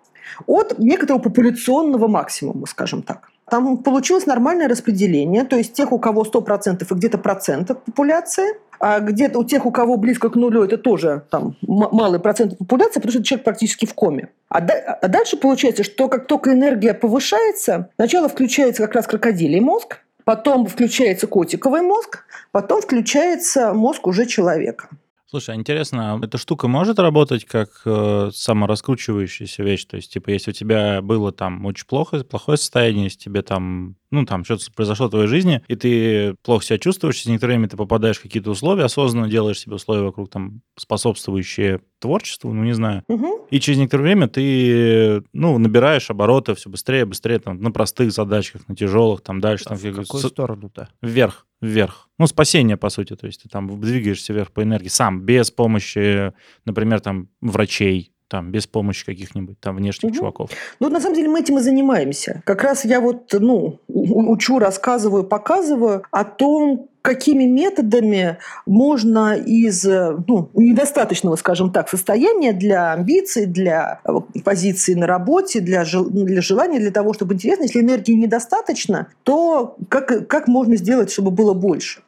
[0.46, 3.30] От некоторого популяционного максимума, скажем так.
[3.50, 8.98] Там получилось нормальное распределение, то есть тех, у кого 100% и где-то процент популяции, а
[8.98, 13.12] где-то у тех, у кого близко к нулю, это тоже там малый процент популяции, потому
[13.12, 14.30] что человек практически в коме.
[14.48, 19.98] А, а дальше получается, что как только энергия повышается, сначала включается как раз крокодилий мозг,
[20.24, 24.88] потом включается котиковый мозг, потом включается мозг уже человека.
[25.26, 29.86] Слушай, а интересно, эта штука может работать как э, самораскручивающаяся вещь?
[29.86, 33.96] То есть, типа, если у тебя было там очень плохо, плохое состояние, если тебе там
[34.12, 37.68] ну, там что-то произошло в твоей жизни, и ты плохо себя чувствуешь, через некоторое время
[37.68, 42.74] ты попадаешь в какие-то условия, осознанно делаешь себе условия вокруг там способствующие творчеству, ну, не
[42.74, 43.02] знаю.
[43.08, 43.48] Угу.
[43.50, 48.68] И через некоторое время ты, ну, набираешь обороты все быстрее, быстрее, там, на простых задачках,
[48.68, 49.64] на тяжелых, там, дальше.
[49.66, 50.88] А там, в какую сторону-то?
[51.00, 52.10] Вверх, вверх.
[52.18, 56.32] Ну, спасение, по сути, то есть ты там двигаешься вверх по энергии сам, без помощи,
[56.66, 60.18] например, там, врачей, там, без помощи каких-нибудь там внешних угу.
[60.18, 60.50] чуваков.
[60.80, 62.40] Ну, на самом деле мы этим и занимаемся.
[62.46, 70.48] Как раз я вот, ну, учу, рассказываю, показываю о том, какими методами можно из ну,
[70.54, 76.78] недостаточного, скажем так, состояния для амбиций, для э, позиции на работе, для, жел, для желания,
[76.78, 82.00] для того, чтобы интересно, если энергии недостаточно, то как, как можно сделать, чтобы было больше?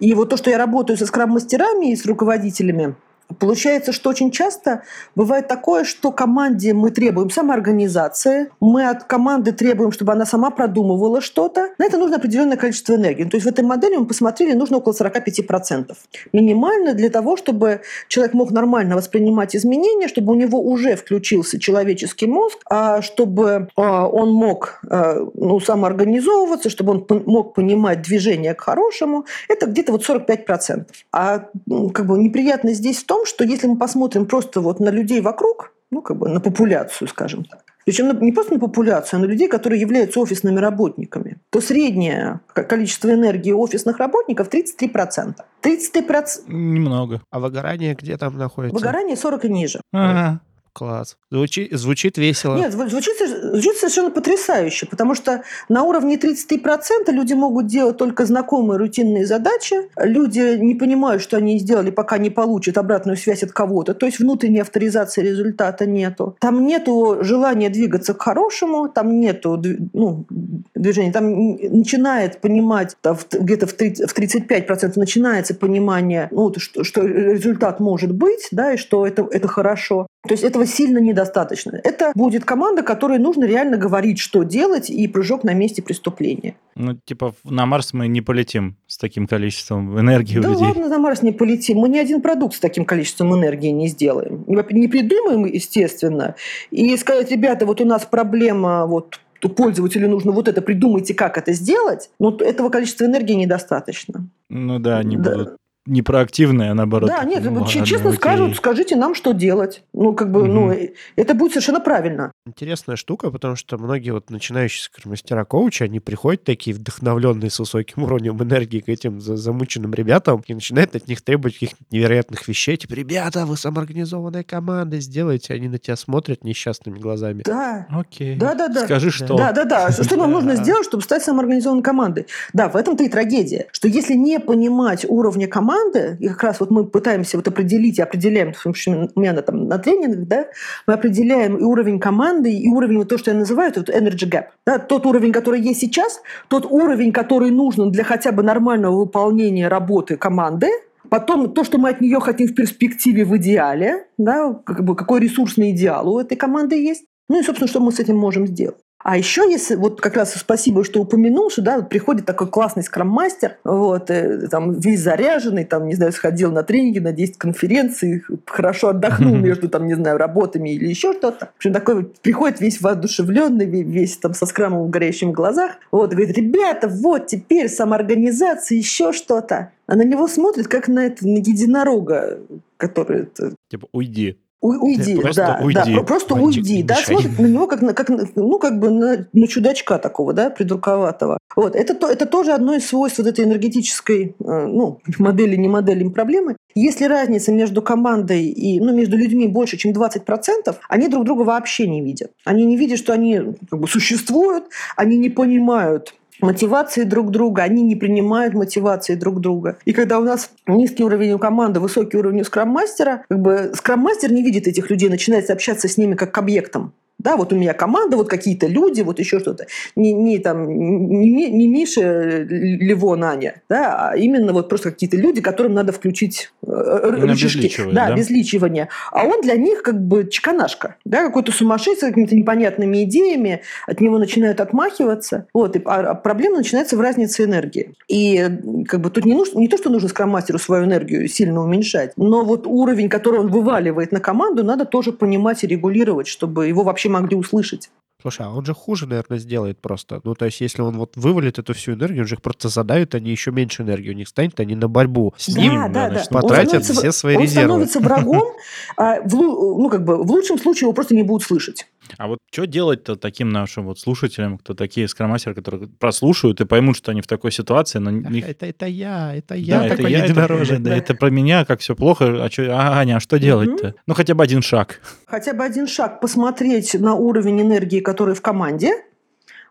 [0.00, 2.94] И вот то, что я работаю со скрам-мастерами и с руководителями,
[3.38, 4.82] Получается, что очень часто
[5.14, 11.20] бывает такое, что команде мы требуем самоорганизации, мы от команды требуем, чтобы она сама продумывала
[11.20, 11.70] что-то.
[11.78, 13.24] На это нужно определенное количество энергии.
[13.24, 15.94] То есть в этой модели мы посмотрели, нужно около 45%.
[16.32, 22.26] Минимально для того, чтобы человек мог нормально воспринимать изменения, чтобы у него уже включился человеческий
[22.26, 28.60] мозг, а чтобы а, он мог а, ну, самоорганизовываться, чтобы он мог понимать движение к
[28.60, 29.26] хорошему.
[29.48, 30.86] Это где-то вот 45%.
[31.12, 31.48] А
[31.94, 35.20] как бы неприятно здесь в том, том, что если мы посмотрим просто вот на людей
[35.20, 39.26] вокруг, ну, как бы на популяцию, скажем так, причем не просто на популяцию, а на
[39.26, 45.34] людей, которые являются офисными работниками, то среднее количество энергии офисных работников 33%.
[45.62, 46.24] 33%.
[46.46, 47.20] Немного.
[47.30, 48.74] А выгорание где там находится?
[48.74, 49.80] Выгорание 40 и ниже.
[49.92, 50.40] Ага.
[50.74, 51.18] Класс.
[51.30, 52.56] Звучит, звучит весело.
[52.56, 58.78] Нет, звучит, звучит совершенно потрясающе, потому что на уровне 33% люди могут делать только знакомые
[58.78, 59.76] рутинные задачи.
[59.96, 63.92] Люди не понимают, что они сделали, пока не получат обратную связь от кого-то.
[63.92, 66.36] То есть внутренней авторизации результата нету.
[66.40, 70.26] Там нету желания двигаться к хорошему, там нету ну,
[70.74, 71.12] движения.
[71.12, 72.96] Там начинает понимать,
[73.30, 79.28] где-то в 35% начинается понимание, ну, что, что результат может быть, да, и что это,
[79.30, 80.06] это хорошо.
[80.26, 81.80] То есть этого сильно недостаточно.
[81.82, 86.54] Это будет команда, которой нужно реально говорить, что делать, и прыжок на месте преступления.
[86.76, 90.66] Ну, типа, на Марс мы не полетим с таким количеством энергии да у людей.
[90.66, 91.78] Да ладно, на Марс не полетим.
[91.78, 94.44] Мы ни один продукт с таким количеством энергии не сделаем.
[94.46, 96.36] Не придумаем, естественно.
[96.70, 101.52] И сказать, ребята, вот у нас проблема вот пользователю нужно вот это, придумайте, как это
[101.52, 104.28] сделать, но этого количества энергии недостаточно.
[104.48, 105.30] Ну да, они да.
[105.30, 107.10] будут не проактивные, а наоборот.
[107.10, 108.18] Да, нет, ну, честно окей.
[108.18, 109.82] скажут, скажите нам, что делать.
[109.92, 110.48] Ну, как бы, угу.
[110.48, 110.76] ну,
[111.16, 112.30] это будет совершенно правильно.
[112.46, 118.04] Интересная штука, потому что многие вот начинающие мастера коуча, они приходят такие вдохновленные с высоким
[118.04, 122.76] уровнем энергии к этим замученным ребятам и начинают от них требовать каких-то невероятных вещей.
[122.76, 125.54] Типа, ребята, вы самоорганизованная команда, сделайте.
[125.54, 127.42] Они на тебя смотрят несчастными глазами.
[127.44, 127.86] Да.
[127.90, 128.36] Окей.
[128.36, 128.84] Да, да, да.
[128.84, 129.36] Скажи, что.
[129.36, 129.90] Да, да, да.
[129.90, 132.26] Что нам нужно сделать, чтобы стать самоорганизованной командой?
[132.52, 133.66] Да, в этом-то и трагедия.
[133.72, 137.98] Что если не понимать уровня команды, команды, и как раз вот мы пытаемся вот определить
[137.98, 140.46] и определяем, в общем, у меня там на тренингах, да,
[140.86, 144.46] мы определяем и уровень команды, и уровень, вот то, что я называю, вот energy gap.
[144.66, 149.68] Да, тот уровень, который есть сейчас, тот уровень, который нужен для хотя бы нормального выполнения
[149.68, 150.68] работы команды,
[151.10, 155.20] Потом то, что мы от нее хотим в перспективе, в идеале, да, как бы какой
[155.20, 157.04] ресурсный идеал у этой команды есть.
[157.28, 158.81] Ну и, собственно, что мы с этим можем сделать.
[159.02, 163.56] А еще, если вот как раз спасибо, что упомянул, что да, приходит такой классный скрам-мастер,
[163.64, 168.88] вот, э, там весь заряженный, там, не знаю, сходил на тренинги, на 10 конференций, хорошо
[168.88, 171.46] отдохнул между, там, не знаю, работами или еще что-то.
[171.46, 176.12] В общем, такой вот приходит весь воодушевленный, весь там со скрамом в горящих глазах, вот,
[176.12, 179.72] говорит, ребята, вот теперь самоорганизация, еще что-то.
[179.86, 182.40] А на него смотрит, как на это, на единорога,
[182.76, 183.28] который...
[183.68, 184.38] Типа, уйди.
[184.62, 187.16] Уйди, просто да, уйди, да, просто мальчик, уйди, да, мешай.
[187.16, 191.38] смотрит на него как на, как ну как бы на, на чудачка такого, да, придурковатого.
[191.56, 195.68] Вот это то, это тоже одно из свойств вот этой энергетической, э, ну модели не
[195.68, 196.56] модели проблемы.
[196.74, 201.88] Если разница между командой и, ну между людьми больше, чем 20%, они друг друга вообще
[201.88, 202.30] не видят.
[202.44, 207.82] Они не видят, что они как бы существуют, они не понимают мотивации друг друга, они
[207.82, 209.78] не принимают мотивации друг друга.
[209.84, 214.32] И когда у нас низкий уровень у команды, высокий уровень у скрам-мастера, как бы скрам-мастер
[214.32, 216.92] не видит этих людей, начинает общаться с ними как к объектам.
[217.18, 219.66] Да, вот у меня команда, вот какие-то люди, вот еще что-то.
[219.94, 225.40] Не, не, там, не, не- Миша, Левон, Аня, да, а именно вот просто какие-то люди,
[225.40, 227.70] которым надо включить э, Именно рычажки.
[227.92, 228.14] да, да?
[228.14, 228.88] обезличивание.
[229.12, 234.00] А он для них как бы чеканашка, да, какой-то сумасшедший с какими-то непонятными идеями, от
[234.00, 235.46] него начинают отмахиваться.
[235.54, 237.94] Вот, и, а, а проблема начинается в разнице энергии.
[238.08, 241.62] И э, как бы тут не, нужно, не то, что нужно скрам-мастеру свою энергию сильно
[241.62, 246.66] уменьшать, но вот уровень, который он вываливает на команду, надо тоже понимать и регулировать, чтобы
[246.66, 247.90] его вообще могли услышать.
[248.22, 250.20] Слушай, а он же хуже, наверное, сделает просто.
[250.24, 253.14] Ну, то есть, если он вот вывалит эту всю энергию, он же их просто задавит,
[253.14, 256.08] они еще меньше энергии у них станет, они на борьбу с Да, ним да, да.
[256.10, 257.68] значит, Он потратят все свои он резервы.
[257.68, 258.48] становится врагом,
[258.96, 261.86] а в, ну, как бы, в лучшем случае его просто не будут слышать.
[262.18, 266.96] А вот что делать-то таким нашим вот слушателям, кто такие скромастеры, которые прослушают и поймут,
[266.96, 268.46] что они в такой ситуации, но Ах, них...
[268.46, 270.78] это, это я, это Да, я это такой я, это, единорожек.
[270.80, 270.96] да, да.
[270.96, 272.44] это про меня, как все плохо.
[272.44, 273.94] А, чё, а, Аня, а что делать-то?
[274.06, 275.00] Ну, хотя бы один шаг.
[275.26, 278.92] хотя бы один шаг посмотреть на уровень энергии, который в команде,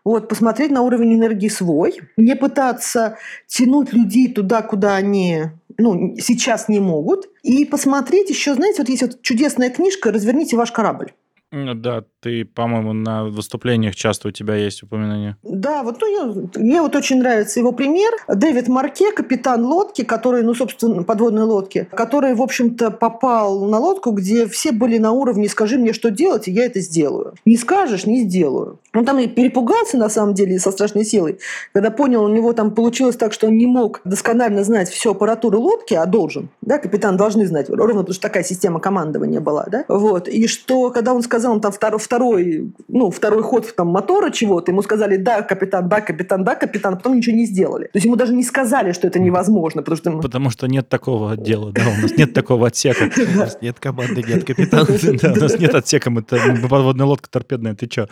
[0.04, 5.44] вот, посмотреть на уровень энергии свой, не пытаться тянуть людей туда, куда они
[5.78, 10.72] ну, сейчас не могут, и посмотреть еще, знаете, вот есть вот чудесная книжка «Разверните ваш
[10.72, 11.12] корабль».
[11.52, 15.36] Да, ты, по-моему, на выступлениях часто у тебя есть упоминание.
[15.42, 18.10] Да, вот ну, я- мне вот очень нравится его пример.
[18.26, 24.12] Дэвид Марке, капитан лодки, который, ну, собственно, подводной лодки, который, в общем-то, попал на лодку,
[24.12, 27.34] где все были на уровне «скажи мне, что делать, и я это сделаю».
[27.44, 28.78] Не скажешь– не сделаю.
[28.94, 31.38] Он там и перепугался, на самом деле, со страшной силой,
[31.72, 35.60] когда понял, у него там получилось так, что он не мог досконально знать всю аппаратуру
[35.60, 36.50] лодки, а должен.
[36.60, 39.64] Да, капитан должны знать, ровно потому что такая система командования была.
[39.70, 39.84] Да?
[39.88, 40.28] Вот.
[40.28, 44.72] И что, когда он сказал, он там второй, второй, ну, второй ход там, мотора чего-то,
[44.72, 47.84] ему сказали, да, капитан, да, капитан, да, капитан, а потом ничего не сделали.
[47.84, 50.10] То есть ему даже не сказали, что это невозможно, потому что...
[50.20, 53.10] Потому что нет такого отдела, да, у нас нет такого отсека.
[53.16, 54.82] У нас нет команды, нет капитана.
[54.92, 58.08] У нас нет отсека, мы подводная лодка торпедная, ты что?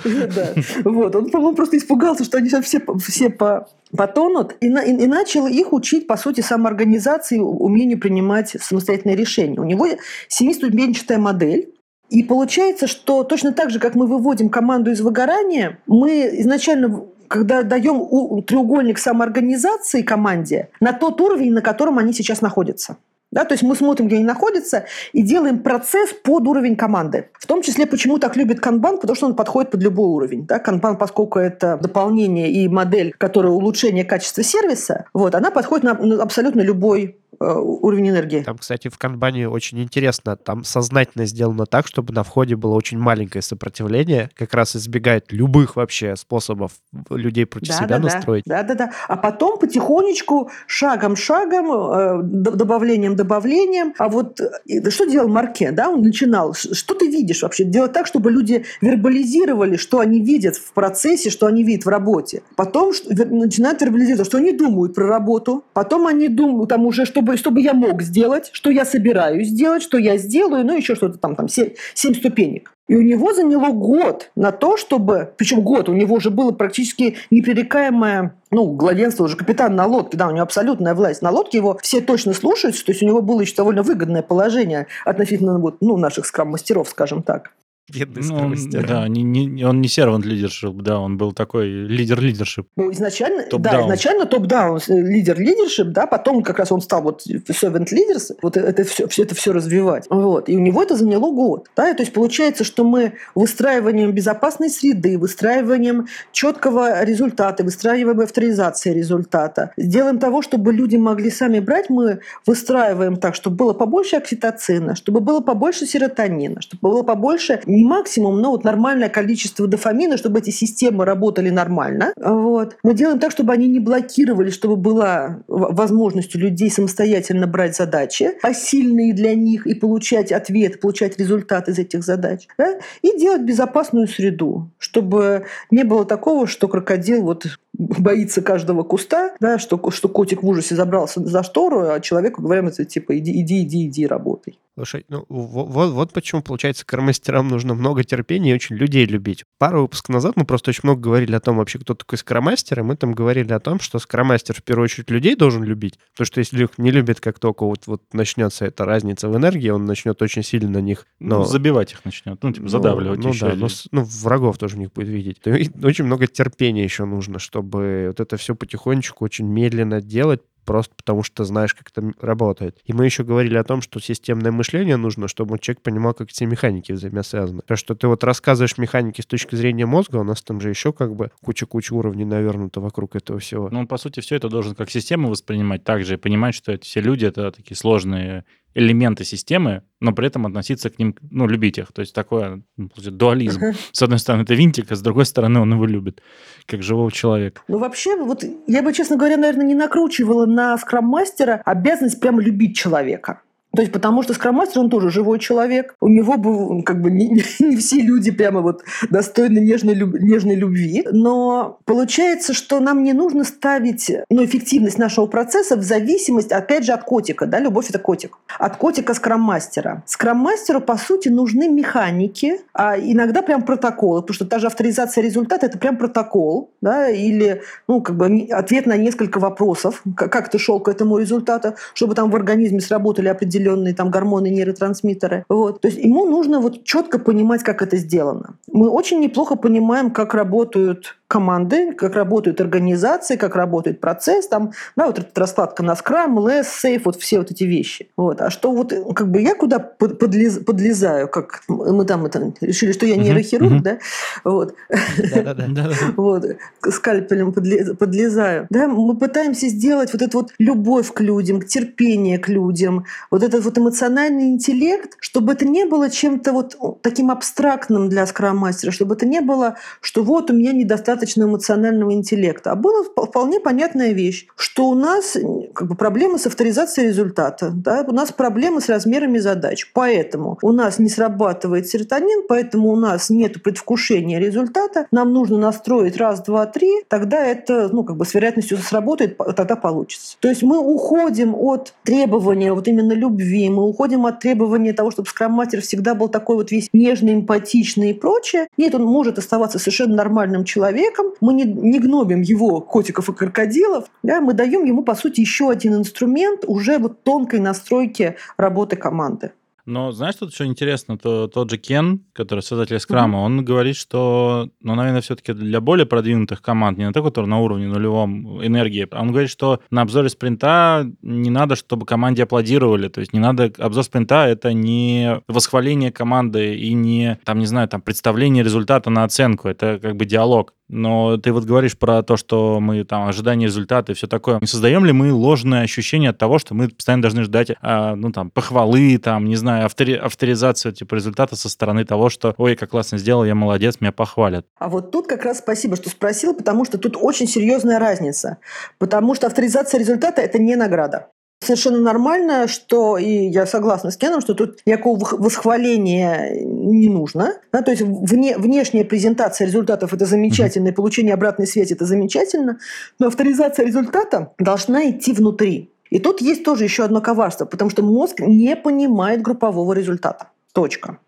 [0.84, 1.14] Вот.
[1.16, 5.06] Он, по-моему, просто испугался, что они сейчас все, все по, потонут, и, на- и- и
[5.06, 9.60] начал их учить, по сути, самоорганизации, умению принимать самостоятельные решения.
[9.60, 9.86] У него
[10.28, 11.72] семиступенчатая модель,
[12.08, 17.62] и получается, что точно так же, как мы выводим команду из выгорания, мы изначально когда
[17.62, 22.96] даем треугольник самоорганизации команде на тот уровень, на котором они сейчас находятся.
[23.30, 27.28] Да, то есть мы смотрим, где они находятся, и делаем процесс под уровень команды.
[27.38, 30.46] В том числе, почему так любит канбан, потому что он подходит под любой уровень.
[30.46, 30.58] Да?
[30.58, 36.60] Канбан, поскольку это дополнение и модель, которая улучшение качества сервиса, вот, она подходит на, абсолютно
[36.60, 38.40] любой уровень энергии.
[38.40, 40.36] Там, кстати, в канбане очень интересно.
[40.36, 44.30] Там сознательно сделано так, чтобы на входе было очень маленькое сопротивление.
[44.34, 46.72] Как раз избегает любых вообще способов
[47.08, 48.44] людей против себя настроить.
[48.46, 48.92] Да, да, да.
[49.08, 53.94] А потом потихонечку, шагом-шагом, э, д- добавлением, добавлением.
[53.98, 55.72] А вот э, что делал Марке?
[55.72, 55.88] Да?
[55.88, 56.54] Он начинал.
[56.54, 57.64] Что ты видишь вообще?
[57.64, 62.42] Делать так, чтобы люди вербализировали, что они видят в процессе, что они видят в работе.
[62.56, 65.64] Потом начинают вербализировать, что они думают про работу.
[65.72, 69.98] Потом они думают, там уже, чтобы, чтобы я мог сделать, что я собираюсь сделать, что
[69.98, 72.72] я сделаю, ну еще что-то там, там семь, семь ступенек.
[72.88, 75.32] И у него заняло год на то, чтобы...
[75.36, 80.26] Причем год, у него уже было практически непререкаемое ну, главенство, уже капитан на лодке, да,
[80.26, 83.42] у него абсолютная власть на лодке, его все точно слушаются, то есть у него было
[83.42, 87.52] еще довольно выгодное положение относительно вот, ну, наших скрам-мастеров, скажем так.
[87.94, 92.20] Бедный Ну, он- да, не- не- он не сервант лидершип, да, он был такой лидер
[92.20, 92.66] лидершип.
[92.76, 93.84] Ну, изначально, да, Топ-даун.
[93.86, 98.56] изначально топ-даун, э, лидер лидершип, да, потом как раз он стал вот servant leaders, вот
[98.56, 100.06] это все, все это все развивать.
[100.10, 100.48] Вот.
[100.48, 101.68] И у него это заняло год.
[101.76, 109.72] Да, то есть получается, что мы выстраиванием безопасной среды, выстраиванием четкого результата, выстраиваем авторизации результата,
[109.76, 115.20] делаем того, чтобы люди могли сами брать, мы выстраиваем так, чтобы было побольше окситоцина, чтобы
[115.20, 121.04] было побольше серотонина, чтобы было побольше, максимум, но вот нормальное количество дофамина, чтобы эти системы
[121.04, 122.12] работали нормально.
[122.16, 122.76] Вот.
[122.82, 128.32] Мы делаем так, чтобы они не блокировали, чтобы была возможность у людей самостоятельно брать задачи,
[128.42, 132.46] посильные для них, и получать ответ, получать результат из этих задач.
[132.58, 132.78] да?
[133.02, 137.46] И делать безопасную среду, чтобы не было такого, что крокодил вот
[137.80, 142.68] боится каждого куста, да, что, что котик в ужасе забрался за штору, а человеку говорим,
[142.68, 144.58] это типа иди, иди, иди, иди, работай.
[144.76, 149.44] Слушай, ну вот, вот почему, получается, скромастерам нужно много терпения и очень людей любить.
[149.58, 152.82] Пару выпусков назад мы просто очень много говорили о том вообще, кто такой скромастер, и
[152.82, 156.38] мы там говорили о том, что скромастер в первую очередь людей должен любить, потому что
[156.38, 160.22] если их не любит, как только вот, вот начнется эта разница в энергии, он начнет
[160.22, 161.06] очень сильно на них...
[161.18, 161.38] Ну, но...
[161.40, 163.50] Ну, забивать их начнет, ну, типа, задавливать ну, еще.
[163.50, 165.40] Да, но, ну, врагов тоже в них будет видеть.
[165.44, 170.94] И очень много терпения еще нужно, чтобы вот это все потихонечку, очень медленно делать, просто
[170.96, 172.78] потому что знаешь, как это работает.
[172.84, 176.46] И мы еще говорили о том, что системное мышление нужно, чтобы человек понимал, как все
[176.46, 177.62] механики взаимосвязаны.
[177.66, 180.92] То, что ты вот рассказываешь механики с точки зрения мозга, у нас там же еще
[180.92, 183.68] как бы куча-куча уровней навернуто вокруг этого всего.
[183.70, 187.00] Ну, по сути, все это должен как систему воспринимать также и понимать, что это все
[187.00, 188.44] люди— это такие сложные
[188.74, 191.92] элементы системы, но при этом относиться к ним, ну, любить их.
[191.92, 193.60] То есть такой ну, дуализм.
[193.92, 196.22] С одной стороны, это винтик, а с другой стороны, он его любит,
[196.66, 197.62] как живого человека.
[197.68, 202.76] Ну, вообще, вот я бы, честно говоря, наверное, не накручивала на скрам-мастера обязанность прямо любить
[202.76, 203.40] человека.
[203.74, 205.94] То есть потому что скромастер, он тоже живой человек.
[206.00, 207.28] У него бы как бы не,
[207.60, 211.06] не все люди прямо вот достойны нежной, люб, нежной любви.
[211.12, 216.92] Но получается, что нам не нужно ставить ну, эффективность нашего процесса в зависимость, опять же,
[216.92, 217.46] от котика.
[217.46, 217.60] Да?
[217.60, 218.38] Любовь– это котик.
[218.58, 220.02] От котика скроммастера.
[220.06, 225.66] Скроммастеру, по сути, нужны механики, а иногда прям протоколы, потому что та же авторизация результата–
[225.66, 227.08] это прям протокол, да?
[227.08, 232.14] или ну, как бы ответ на несколько вопросов, как ты шел к этому результату, чтобы
[232.14, 235.44] там в организме сработали определенные определенные там гормоны, нейротрансмиттеры.
[235.48, 235.80] Вот.
[235.80, 238.56] То есть ему нужно вот четко понимать, как это сделано.
[238.72, 245.06] Мы очень неплохо понимаем, как работают команды, как работают организации, как работает процесс, там, да,
[245.06, 248.08] вот эта раскладка на Scrum, Less, Safe, вот все вот эти вещи.
[248.16, 248.40] Вот.
[248.40, 253.06] А что вот, как бы я куда подлез, подлезаю, как мы там это, решили, что
[253.06, 253.80] я нейрохирург, uh-huh.
[253.80, 253.98] да,
[254.42, 254.74] вот,
[256.16, 256.44] вот,
[256.88, 263.04] скальпелем подлезаю, да, мы пытаемся сделать вот эту вот любовь к людям, терпение к людям,
[263.30, 268.90] вот этот вот эмоциональный интеллект, чтобы это не было чем-то вот таким абстрактным для скрам-мастера,
[268.90, 272.72] чтобы это не было, что вот у меня недостаточно достаточно эмоционального интеллекта.
[272.72, 275.36] А была вполне понятная вещь, что у нас
[275.74, 278.04] как бы, проблемы с авторизацией результата, да?
[278.08, 279.90] у нас проблемы с размерами задач.
[279.92, 285.06] Поэтому у нас не срабатывает серотонин, поэтому у нас нет предвкушения результата.
[285.10, 289.76] Нам нужно настроить раз, два, три, тогда это ну, как бы с вероятностью сработает, тогда
[289.76, 290.36] получится.
[290.40, 295.28] То есть мы уходим от требования вот именно любви, мы уходим от требования того, чтобы
[295.28, 298.68] скрам-мастер всегда был такой вот весь нежный, эмпатичный и прочее.
[298.78, 303.32] Нет, он может оставаться совершенно нормальным человеком, человеком, мы не, не гнобим его котиков и
[303.32, 308.96] крокодилов, да, мы даем ему, по сути, еще один инструмент уже вот тонкой настройки работы
[308.96, 309.52] команды.
[309.86, 311.18] Но знаешь, что еще интересно?
[311.18, 313.44] То, тот же Кен, который создатель скрама, mm-hmm.
[313.44, 317.60] он говорит, что, ну, наверное, все-таки для более продвинутых команд, не на той, который на
[317.60, 323.08] уровне нулевом энергии, он говорит, что на обзоре спринта не надо, чтобы команде аплодировали.
[323.08, 323.72] То есть не надо...
[323.78, 329.24] Обзор спринта— это не восхваление команды и не, там, не знаю, там, представление результата на
[329.24, 329.68] оценку.
[329.68, 330.74] Это как бы диалог.
[330.90, 334.58] Но ты вот говоришь про то, что мы там ожидание результата и все такое.
[334.60, 338.32] Не создаем ли мы ложное ощущение от того, что мы постоянно должны ждать, а, ну
[338.32, 342.90] там, похвалы, там, не знаю, автори авторизацию типа результата со стороны того, что, ой, как
[342.90, 344.66] классно сделал, я молодец, меня похвалят.
[344.78, 348.58] А вот тут как раз спасибо, что спросил, потому что тут очень серьезная разница.
[348.98, 351.28] Потому что авторизация результата– это не награда.
[351.62, 357.54] Совершенно нормально, что, и я согласна с Кеном, что тут никакого восхваления не нужно.
[357.70, 362.78] Да, то есть вне, внешняя презентация результатов– это замечательно, и получение обратной связи– это замечательно,
[363.18, 365.90] но авторизация результата должна идти внутри.
[366.08, 370.48] И тут есть тоже еще одно коварство, потому что мозг не понимает группового результата.
[370.72, 371.18] Точка.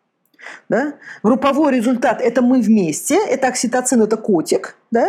[0.68, 0.94] Да?
[1.22, 5.08] Групповой результат– это мы вместе, это окситоцин, это котик, да?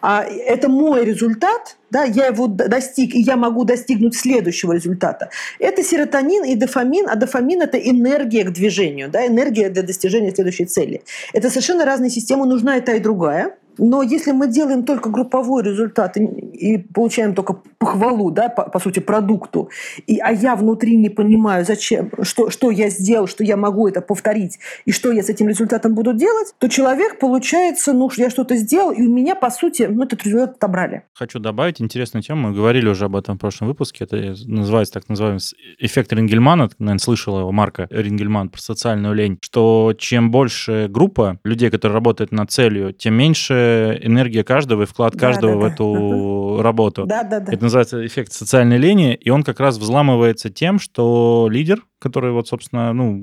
[0.00, 5.30] а это мой результат, да, я его достиг, и я могу достигнуть следующего результата.
[5.58, 10.64] Это серотонин и дофамин, а дофамин– это энергия к движению, да, энергия для достижения следующей
[10.64, 11.02] цели.
[11.32, 15.62] Это совершенно разные системы, нужна и та, и другая– но если мы делаем только групповой
[15.62, 19.70] результат и, получаем только похвалу, да, по, по сути, продукту,
[20.06, 24.00] и, а я внутри не понимаю, зачем, что, что я сделал, что я могу это
[24.00, 28.56] повторить, и что я с этим результатом буду делать, то человек, получается, ну, я что-то
[28.56, 31.02] сделал, и у меня, по сути, ну, этот результат отобрали.
[31.14, 32.48] Хочу добавить интересную тему.
[32.48, 34.04] Мы говорили уже об этом в прошлом выпуске.
[34.04, 35.40] Это называется так называемый
[35.78, 36.68] эффект Рингельмана.
[36.68, 39.38] Ты, наверное, слышал его, Марка Рингельман, про социальную лень.
[39.42, 43.61] Что чем больше группа людей, которые работают над целью, тем меньше
[44.02, 47.06] энергия каждого и вклад каждого да, да, в эту работу.
[47.06, 47.52] Да, да, да.
[47.52, 52.48] Это называется эффект социальной лени, и он как раз взламывается тем, что лидер, который вот,
[52.48, 53.18] собственно, ну,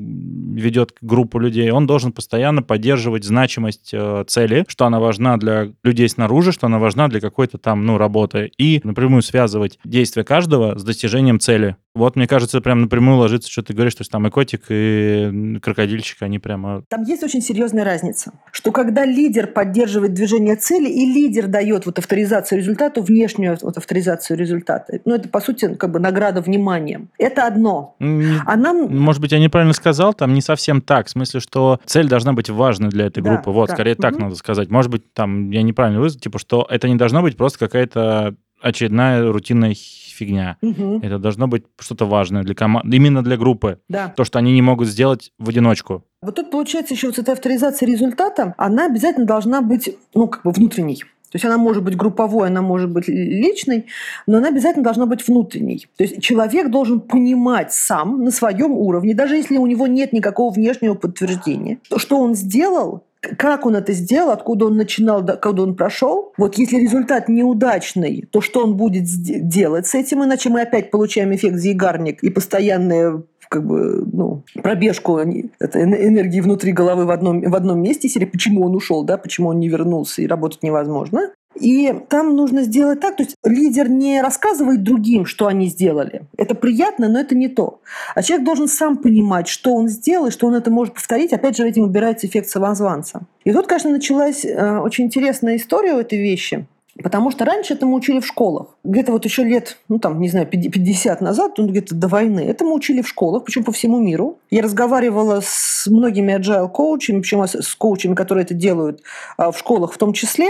[0.56, 6.10] ведет группу людей, он должен постоянно поддерживать значимость э, цели, что она важна для людей
[6.10, 10.84] снаружи, что она важна для какой-то там, ну, работы, и напрямую связывать действия каждого с
[10.84, 11.76] достижением цели.
[11.96, 16.22] Вот, мне кажется, прям напрямую ложится, что ты говоришь, что там и котик, и крокодильчик,
[16.22, 16.84] они прямо...
[16.88, 22.00] Там есть очень серьезная разница, что когда лидер поддерживает движение цели, и лидер дает вот
[22.00, 27.10] авторизацию результата, внешнюю вот авторизацию результата, ну, это, по сути, как бы награда вниманием.
[27.18, 27.96] Это одно.
[28.00, 28.98] А нам...
[28.98, 32.50] Может быть, я неправильно сказал, там не совсем так, в смысле, что цель должна быть
[32.50, 33.46] важной для этой группы.
[33.46, 33.74] Да, вот, да.
[33.74, 34.02] скорее угу.
[34.02, 34.70] так надо сказать.
[34.70, 39.32] Может быть, там я неправильно выразил, типа, что это не должно быть просто какая-то очередная
[39.32, 40.58] рутинная фигня.
[40.62, 41.00] Угу.
[41.02, 43.80] Это должно быть что-то важное для команды, именно для группы.
[43.88, 44.10] Да.
[44.10, 46.04] То, что они не могут сделать в одиночку.
[46.22, 50.52] Вот тут получается еще вот эта авторизация результата, она обязательно должна быть, ну, как бы
[50.52, 51.04] внутренней.
[51.32, 53.86] То есть она может быть групповой, она может быть личной,
[54.28, 55.88] но она обязательно должна быть внутренней.
[55.98, 60.52] То есть человек должен понимать сам на своем уровне, даже если у него нет никакого
[60.52, 66.34] внешнего подтверждения, что он сделал, как он это сделал, откуда он начинал, когда он прошел.
[66.38, 71.36] Вот если результат неудачный, то что он будет делать с этим, иначе мы опять получаем
[71.36, 77.56] эффект зигарник и постоянное как бы, ну, пробежку это энергии внутри головы в одном, в
[77.56, 81.32] одном месте, или почему он ушел, да, почему он не вернулся и работать невозможно.
[81.60, 86.24] И там нужно сделать так, то есть лидер не рассказывает другим, что они сделали.
[86.38, 87.82] Это приятно, но это не то.
[88.16, 91.34] А человек должен сам понимать, что он сделал, и что он это может повторить.
[91.34, 93.22] Опять же, этим убирается эффект самозванца.
[93.44, 96.66] И тут, конечно, началась э, очень интересная история у этой вещи.
[97.02, 98.68] Потому что раньше это мы учили в школах.
[98.84, 102.66] Где-то вот еще лет, ну там, не знаю, 50 назад, ну где-то до войны, это
[102.66, 104.40] мы учили в школах, причем по всему миру.
[104.52, 109.02] Я разговаривала с многими agile коучами, причем с коучами, которые это делают
[109.38, 110.50] а, в школах в том числе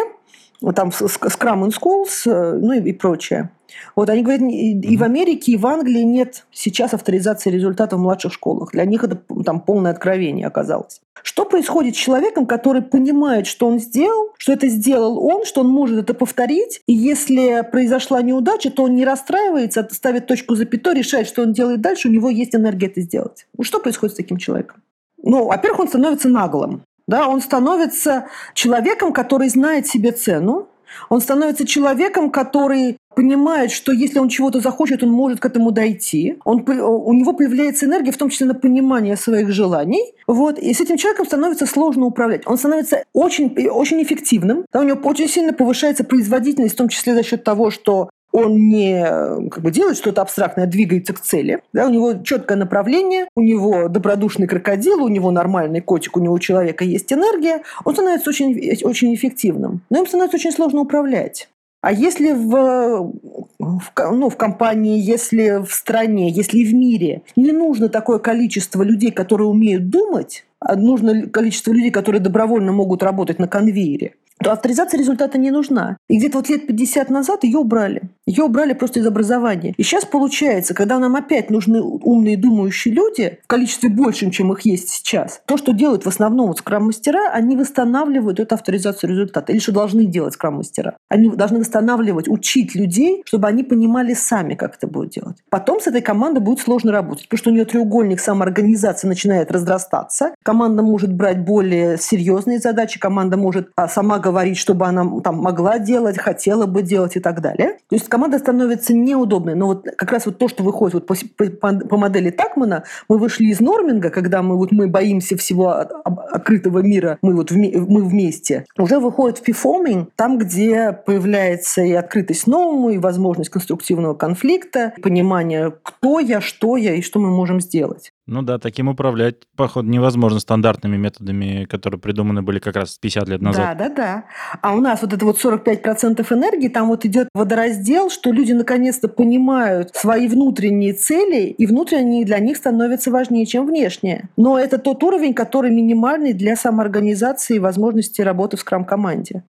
[0.76, 3.52] там Scrum and Schools, э, ну и, и прочее.
[3.96, 8.34] Вот они говорят, и, в Америке, и в Англии нет сейчас авторизации результатов в младших
[8.34, 8.72] школах.
[8.72, 11.02] Для них это там полное откровение оказалось.
[11.22, 15.68] Что происходит с человеком, который понимает, что он сделал, что это сделал он, что он
[15.68, 21.28] может это повторить, и если произошла неудача, то он не расстраивается, ставит точку запятой, решает,
[21.28, 23.48] что он делает дальше, у него есть энергия это сделать.
[23.58, 24.82] Ну, что происходит с таким человеком?
[25.22, 26.84] Ну, во-первых, он становится наглым.
[27.10, 30.68] Да, он становится человеком, который знает себе цену,
[31.10, 36.38] он становится человеком, который понимает, что если он чего-то захочет, он может к этому дойти.
[36.46, 40.14] Он, у него появляется энергия, в том числе на понимание своих желаний.
[40.28, 40.60] Вот.
[40.60, 42.44] И с этим человеком становится сложно управлять.
[42.46, 44.66] Он становится очень, очень эффективным.
[44.72, 48.70] Да, у него очень сильно повышается производительность, в том числе за счет того, что он
[48.70, 49.04] не
[49.50, 51.62] как бы, делает что-то абстрактное, а двигается к цели.
[51.74, 56.34] Да, у него четкое направление, у него добродушный крокодил, у него нормальный котик, у него
[56.34, 59.82] у человека есть энергия, он становится очень, очень эффективным.
[59.90, 61.50] Но им становится очень сложно управлять.
[61.82, 63.14] А если в,
[63.58, 69.12] в, ну, в компании, если в стране, если в мире не нужно такое количество людей,
[69.12, 74.98] которые умеют думать, а нужно количество людей, которые добровольно могут работать на конвейере, то авторизация
[74.98, 75.98] результата не нужна.
[76.08, 78.04] И где-то вот лет 50 назад ее убрали.
[78.26, 79.74] Ее убрали просто из образования.
[79.78, 84.62] И сейчас получается, когда нам опять нужны умные думающие люди в количестве большем, чем их
[84.62, 89.52] есть сейчас, то, что делают в основном вот скрам-мастера, они восстанавливают эту авторизацию результата.
[89.52, 90.96] Или что должны делать скрам-мастера.
[91.10, 95.38] Они должны восстанавливать, учить людей, чтобы они понимали сами, как это будет делать.
[95.50, 100.34] Потом с этой командой будет сложно работать, потому что у нее треугольник самоорганизации начинает разрастаться.
[100.44, 105.80] Команда может брать более серьезные задачи, команда может а, сама говорить, чтобы она там могла
[105.80, 107.78] делать, хотела бы делать и так далее.
[107.90, 109.56] То есть команда становится неудобной.
[109.56, 111.16] Но вот как раз вот то, что выходит вот по,
[111.60, 116.80] по, по модели Такмана, мы вышли из норминга, когда мы, вот, мы боимся всего открытого
[116.80, 122.48] мира, мы вот вме, мы вместе, уже выходит в перформинг, там, где появляется и открытость
[122.48, 128.12] новому, и возможность конструктивного конфликта, понимание, кто я, что я и что мы можем сделать.
[128.32, 133.42] Ну да, таким управлять, походу, невозможно стандартными методами, которые придуманы были как раз 50 лет
[133.42, 133.76] назад.
[133.76, 134.24] Да, да, да.
[134.62, 139.08] А у нас вот это вот 45% энергии, там вот идет водораздел, что люди наконец-то
[139.08, 144.30] понимают свои внутренние цели, и внутренние для них становятся важнее, чем внешние.
[144.38, 149.44] Но это тот уровень, который минимальный для самоорганизации и возможности работы в скрам-команде.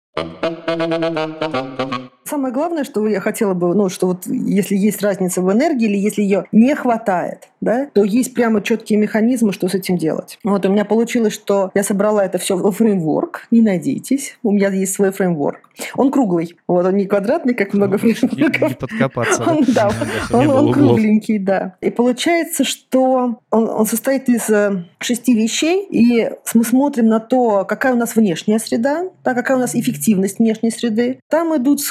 [2.28, 5.98] Самое главное, что я хотела бы, ну, что вот если есть разница в энергии или
[5.98, 10.38] если ее не хватает, да, то есть прямо четкие механизмы, что с этим делать.
[10.44, 13.48] Вот у меня получилось, что я собрала это все в фреймворк.
[13.52, 15.70] Не надейтесь, у меня есть свой фреймворк.
[15.96, 16.56] Он круглый.
[16.68, 18.62] Вот он не квадратный, как много фреймворков.
[18.62, 19.44] Не, не подкопаться.
[19.44, 19.92] Он, да,
[20.32, 21.76] он, он кругленький, да.
[21.82, 27.66] И получается, что он, он состоит из э, шести вещей, и мы смотрим на то,
[27.66, 31.20] какая у нас внешняя среда, да, какая у нас эффективность внешней среды.
[31.30, 31.82] Там идут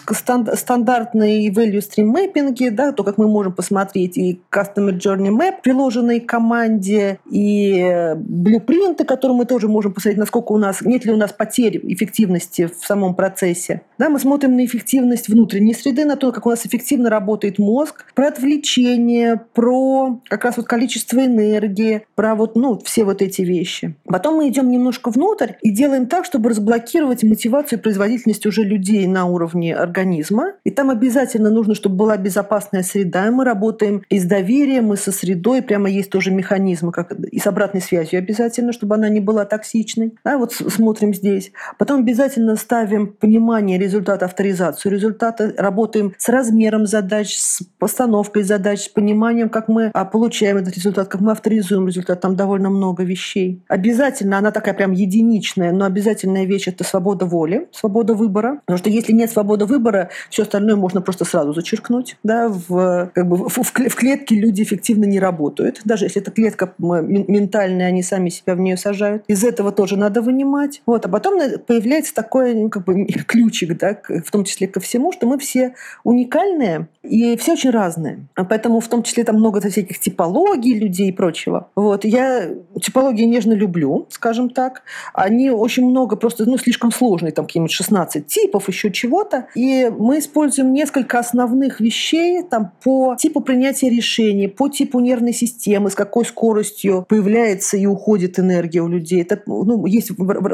[0.54, 5.62] стандартные value stream мэппинги, да, то, как мы можем посмотреть и Customer Journey Map, нет
[5.62, 11.16] приложенной команде и блюпринты, которые мы тоже можем посмотреть, насколько у нас, нет ли у
[11.16, 13.82] нас потерь эффективности в самом процессе.
[13.98, 18.04] Да, мы смотрим на эффективность внутренней среды, на то, как у нас эффективно работает мозг,
[18.14, 23.96] про отвлечение, про как раз вот количество энергии, про вот, ну, все вот эти вещи.
[24.04, 29.06] Потом мы идем немножко внутрь и делаем так, чтобы разблокировать мотивацию и производительность уже людей
[29.06, 30.15] на уровне организма.
[30.64, 33.30] И там обязательно нужно, чтобы была безопасная среда.
[33.30, 35.62] Мы работаем и с доверием, и со средой.
[35.62, 40.14] Прямо есть тоже механизмы, как и с обратной связью обязательно, чтобы она не была токсичной.
[40.24, 41.52] Да, вот смотрим здесь.
[41.78, 45.52] Потом обязательно ставим понимание результата, авторизацию результата.
[45.56, 51.08] Работаем с размером задач, с постановкой задач, с пониманием, как мы а, получаем этот результат,
[51.08, 52.20] как мы авторизуем результат.
[52.20, 53.62] Там довольно много вещей.
[53.68, 58.60] Обязательно, она такая прям единичная, но обязательная вещь– это свобода воли, свобода выбора.
[58.66, 62.16] Потому что если нет свободы выбора, все остальное можно просто сразу зачеркнуть.
[62.22, 65.80] Да, в, как бы, в, в клетке люди эффективно не работают.
[65.84, 69.24] Даже если эта клетка ментальная, они сами себя в нее сажают.
[69.28, 70.82] Из этого тоже надо вынимать.
[70.86, 71.06] Вот.
[71.06, 75.26] А потом появляется такой ну, как бы, ключик, да, в том числе ко всему, что
[75.26, 78.26] мы все уникальные и все очень разные.
[78.34, 81.70] Поэтому в том числе там много всяких типологий людей и прочего.
[81.76, 82.04] Вот.
[82.04, 82.48] Я
[82.80, 84.82] типологии нежно люблю, скажем так.
[85.12, 89.46] Они очень много, просто ну, слишком сложные, там какие-нибудь 16 типов, еще чего-то.
[89.54, 95.90] И мы используем несколько основных вещей там, по типу принятия решений, по типу нервной системы,
[95.90, 99.22] с какой скоростью появляется и уходит энергия у людей.
[99.22, 100.10] Это ну, есть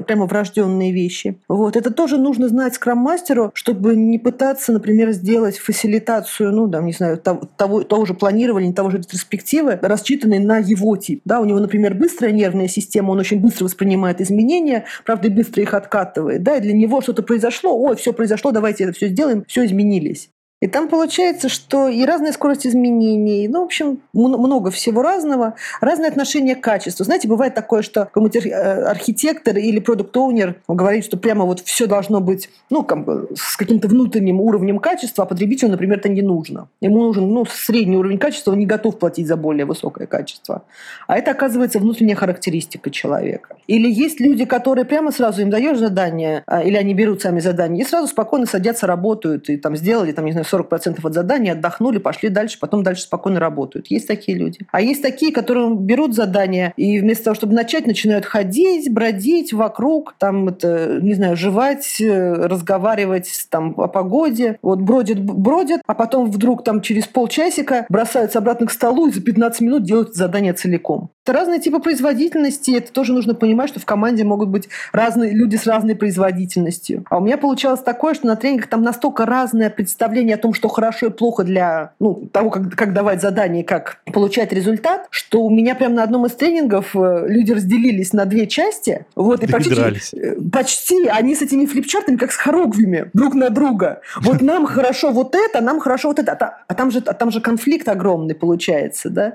[0.07, 1.39] прямо врожденные вещи.
[1.49, 1.77] Вот.
[1.77, 7.19] Это тоже нужно знать скрам-мастеру, чтобы не пытаться, например, сделать фасилитацию, ну, там, не знаю,
[7.19, 11.23] того, того, того же планирования, того же ретроспективы, рассчитанной на его тип.
[11.25, 15.75] Да, у него, например, быстрая нервная система, он очень быстро воспринимает изменения, правда, быстро их
[15.75, 16.43] откатывает.
[16.43, 20.32] Да, и для него что-то произошло, ой, все произошло, давайте это все сделаем, все изменились.
[20.63, 26.09] И там получается, что и разная скорость изменений, ну, в общем, много всего разного, разное
[26.09, 27.05] отношение к качеству.
[27.05, 32.21] Знаете, бывает такое, что какой-нибудь э, архитектор или продукт-оунер говорит, что прямо вот все должно
[32.21, 36.69] быть, ну, как бы с каким-то внутренним уровнем качества, а потребителю, например, это не нужно.
[36.81, 40.63] Ему нужен, ну, средний уровень качества, он не готов платить за более высокое качество.
[41.09, 43.57] А это, оказывается, внутренняя характеристика человека.
[43.67, 47.85] Или есть люди, которые прямо сразу им даешь задание, а, или они берут сами задание,
[47.85, 51.99] и сразу спокойно садятся, работают, и там сделали, там, не знаю, 40% от задания, отдохнули,
[51.99, 53.87] пошли дальше, потом дальше спокойно работают.
[53.89, 54.61] Есть такие люди.
[54.71, 60.15] А есть такие, которые берут задание и вместо того, чтобы начать, начинают ходить, бродить вокруг,
[60.19, 64.59] там, это, не знаю, жевать, э, разговаривать там о погоде.
[64.63, 69.21] Вот бродят, бродят, а потом вдруг там через полчасика бросаются обратно к столу и за
[69.21, 71.11] 15 минут делают задание целиком.
[71.25, 72.73] Это разные типы производительности.
[72.73, 77.05] Это тоже нужно понимать, что в команде могут быть разные люди с разной производительностью.
[77.11, 80.69] А у меня получалось такое, что на тренингах там настолько разное представление о том, что
[80.69, 85.51] хорошо и плохо для ну, того, как, как давать задание, как получать результат, что у
[85.51, 89.07] меня прямо на одном из тренингов э, люди разделились на две части.
[89.15, 94.01] Вот, и почти, э, почти они с этими флипчартами, как с хоругвями, друг на друга.
[94.21, 96.33] Вот нам хорошо вот это, нам хорошо вот это.
[96.33, 99.35] А, а там же, а там же конфликт огромный получается, да?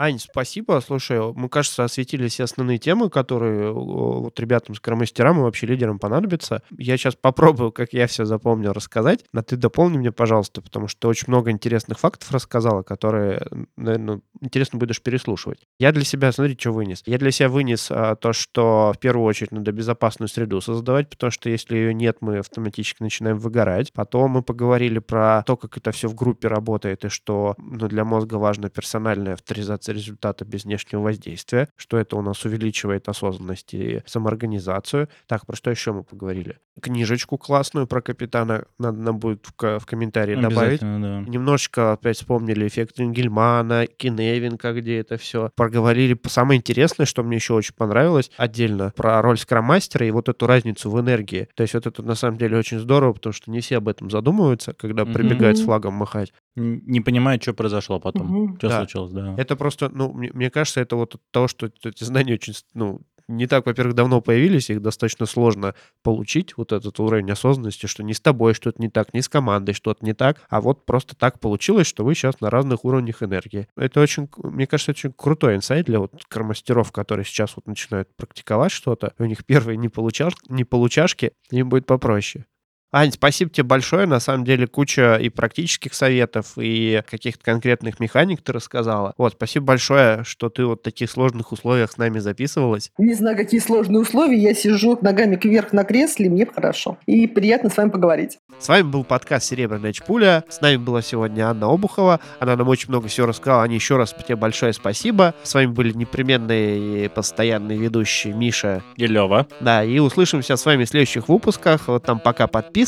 [0.00, 0.80] Ань, спасибо.
[0.80, 6.62] Слушай, мы, кажется, осветили все основные темы, которые вот ребятам, скромастерам и вообще лидерам понадобятся.
[6.70, 9.26] Я сейчас попробую, как я все запомнил, рассказать.
[9.34, 13.46] Но ты дополни мне, пожалуйста, потому что очень много интересных фактов рассказала, которые,
[13.76, 15.66] наверное, интересно будешь переслушивать.
[15.78, 17.02] Я для себя, смотри, что вынес.
[17.04, 21.30] Я для себя вынес а, то, что в первую очередь надо безопасную среду создавать, потому
[21.30, 23.92] что если ее нет, мы автоматически начинаем выгорать.
[23.92, 28.06] Потом мы поговорили про то, как это все в группе работает, и что ну, для
[28.06, 34.02] мозга важна персональная авторизация результата без внешнего воздействия, что это у нас увеличивает осознанность и
[34.06, 35.08] самоорганизацию.
[35.26, 36.58] Так, про что еще мы поговорили?
[36.80, 40.80] Книжечку классную про капитана надо нам будет в, в комментарии добавить.
[40.80, 41.20] Да.
[41.20, 45.50] Немножечко опять вспомнили эффект Энгельмана, Киневинга, где это все.
[45.56, 50.46] Проговорили самое интересное, что мне еще очень понравилось отдельно, про роль скромастера и вот эту
[50.46, 51.48] разницу в энергии.
[51.54, 54.10] То есть вот это на самом деле очень здорово, потому что не все об этом
[54.10, 55.12] задумываются, когда mm-hmm.
[55.12, 56.32] прибегают с флагом махать.
[56.56, 58.56] Не понимают, что произошло потом, угу.
[58.56, 58.78] что да.
[58.78, 59.34] случилось, да.
[59.38, 63.00] Это просто, ну, мне, мне кажется, это вот то, что эти знания очень, ну,
[63.30, 68.12] не так, во-первых, давно появились, их достаточно сложно получить, вот этот уровень осознанности, что не
[68.12, 71.38] с тобой что-то не так, не с командой что-то не так, а вот просто так
[71.40, 73.68] получилось, что вы сейчас на разных уровнях энергии.
[73.76, 78.72] Это очень, мне кажется, очень крутой инсайт для вот кармастеров, которые сейчас вот начинают практиковать
[78.72, 82.46] что-то, у них первые не, получаш, не получашки, им будет попроще.
[82.92, 84.06] Ань, спасибо тебе большое.
[84.06, 89.14] На самом деле куча и практических советов, и каких-то конкретных механик ты рассказала.
[89.16, 92.90] Вот, спасибо большое, что ты вот в таких сложных условиях с нами записывалась.
[92.98, 94.36] Не знаю, какие сложные условия.
[94.36, 96.98] Я сижу ногами кверх на кресле, мне хорошо.
[97.06, 98.38] И приятно с вами поговорить.
[98.58, 100.42] С вами был подкаст «Серебряная чпуля».
[100.48, 102.18] С нами была сегодня Анна Обухова.
[102.40, 103.62] Она нам очень много всего рассказала.
[103.62, 105.36] Аня, еще раз тебе большое спасибо.
[105.44, 109.46] С вами были непременные и постоянные ведущие Миша и Лева.
[109.60, 111.86] Да, и услышимся с вами в следующих выпусках.
[111.86, 112.79] Вот там пока подписывайтесь,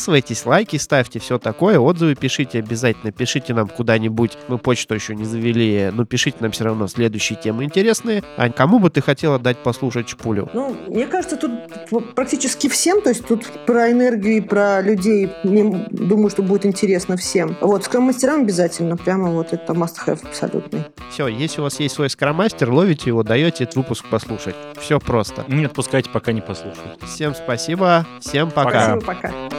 [0.45, 1.79] лайки ставьте, все такое.
[1.79, 3.11] Отзывы пишите обязательно.
[3.11, 4.37] Пишите нам куда-нибудь.
[4.47, 8.23] Мы почту еще не завели, но пишите нам все равно следующие темы интересные.
[8.37, 10.49] Ань, кому бы ты хотела дать послушать Чпулю?
[10.53, 11.51] Ну, мне кажется, тут
[12.15, 13.01] практически всем.
[13.01, 17.57] То есть тут про энергию и про людей, думаю, что будет интересно всем.
[17.61, 18.97] Вот, скрам-мастерам обязательно.
[18.97, 20.83] Прямо вот это must-have абсолютный.
[21.09, 24.55] Все, если у вас есть свой скрам-мастер, ловите его, даете этот выпуск послушать.
[24.79, 25.45] Все просто.
[25.47, 27.01] Не отпускайте, пока не послушают.
[27.05, 28.05] Всем спасибо.
[28.19, 28.99] Всем пока.
[28.99, 29.52] Спасибо, пока.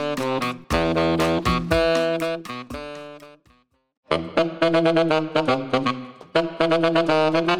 [4.95, 5.35] Thank
[7.49, 7.54] you.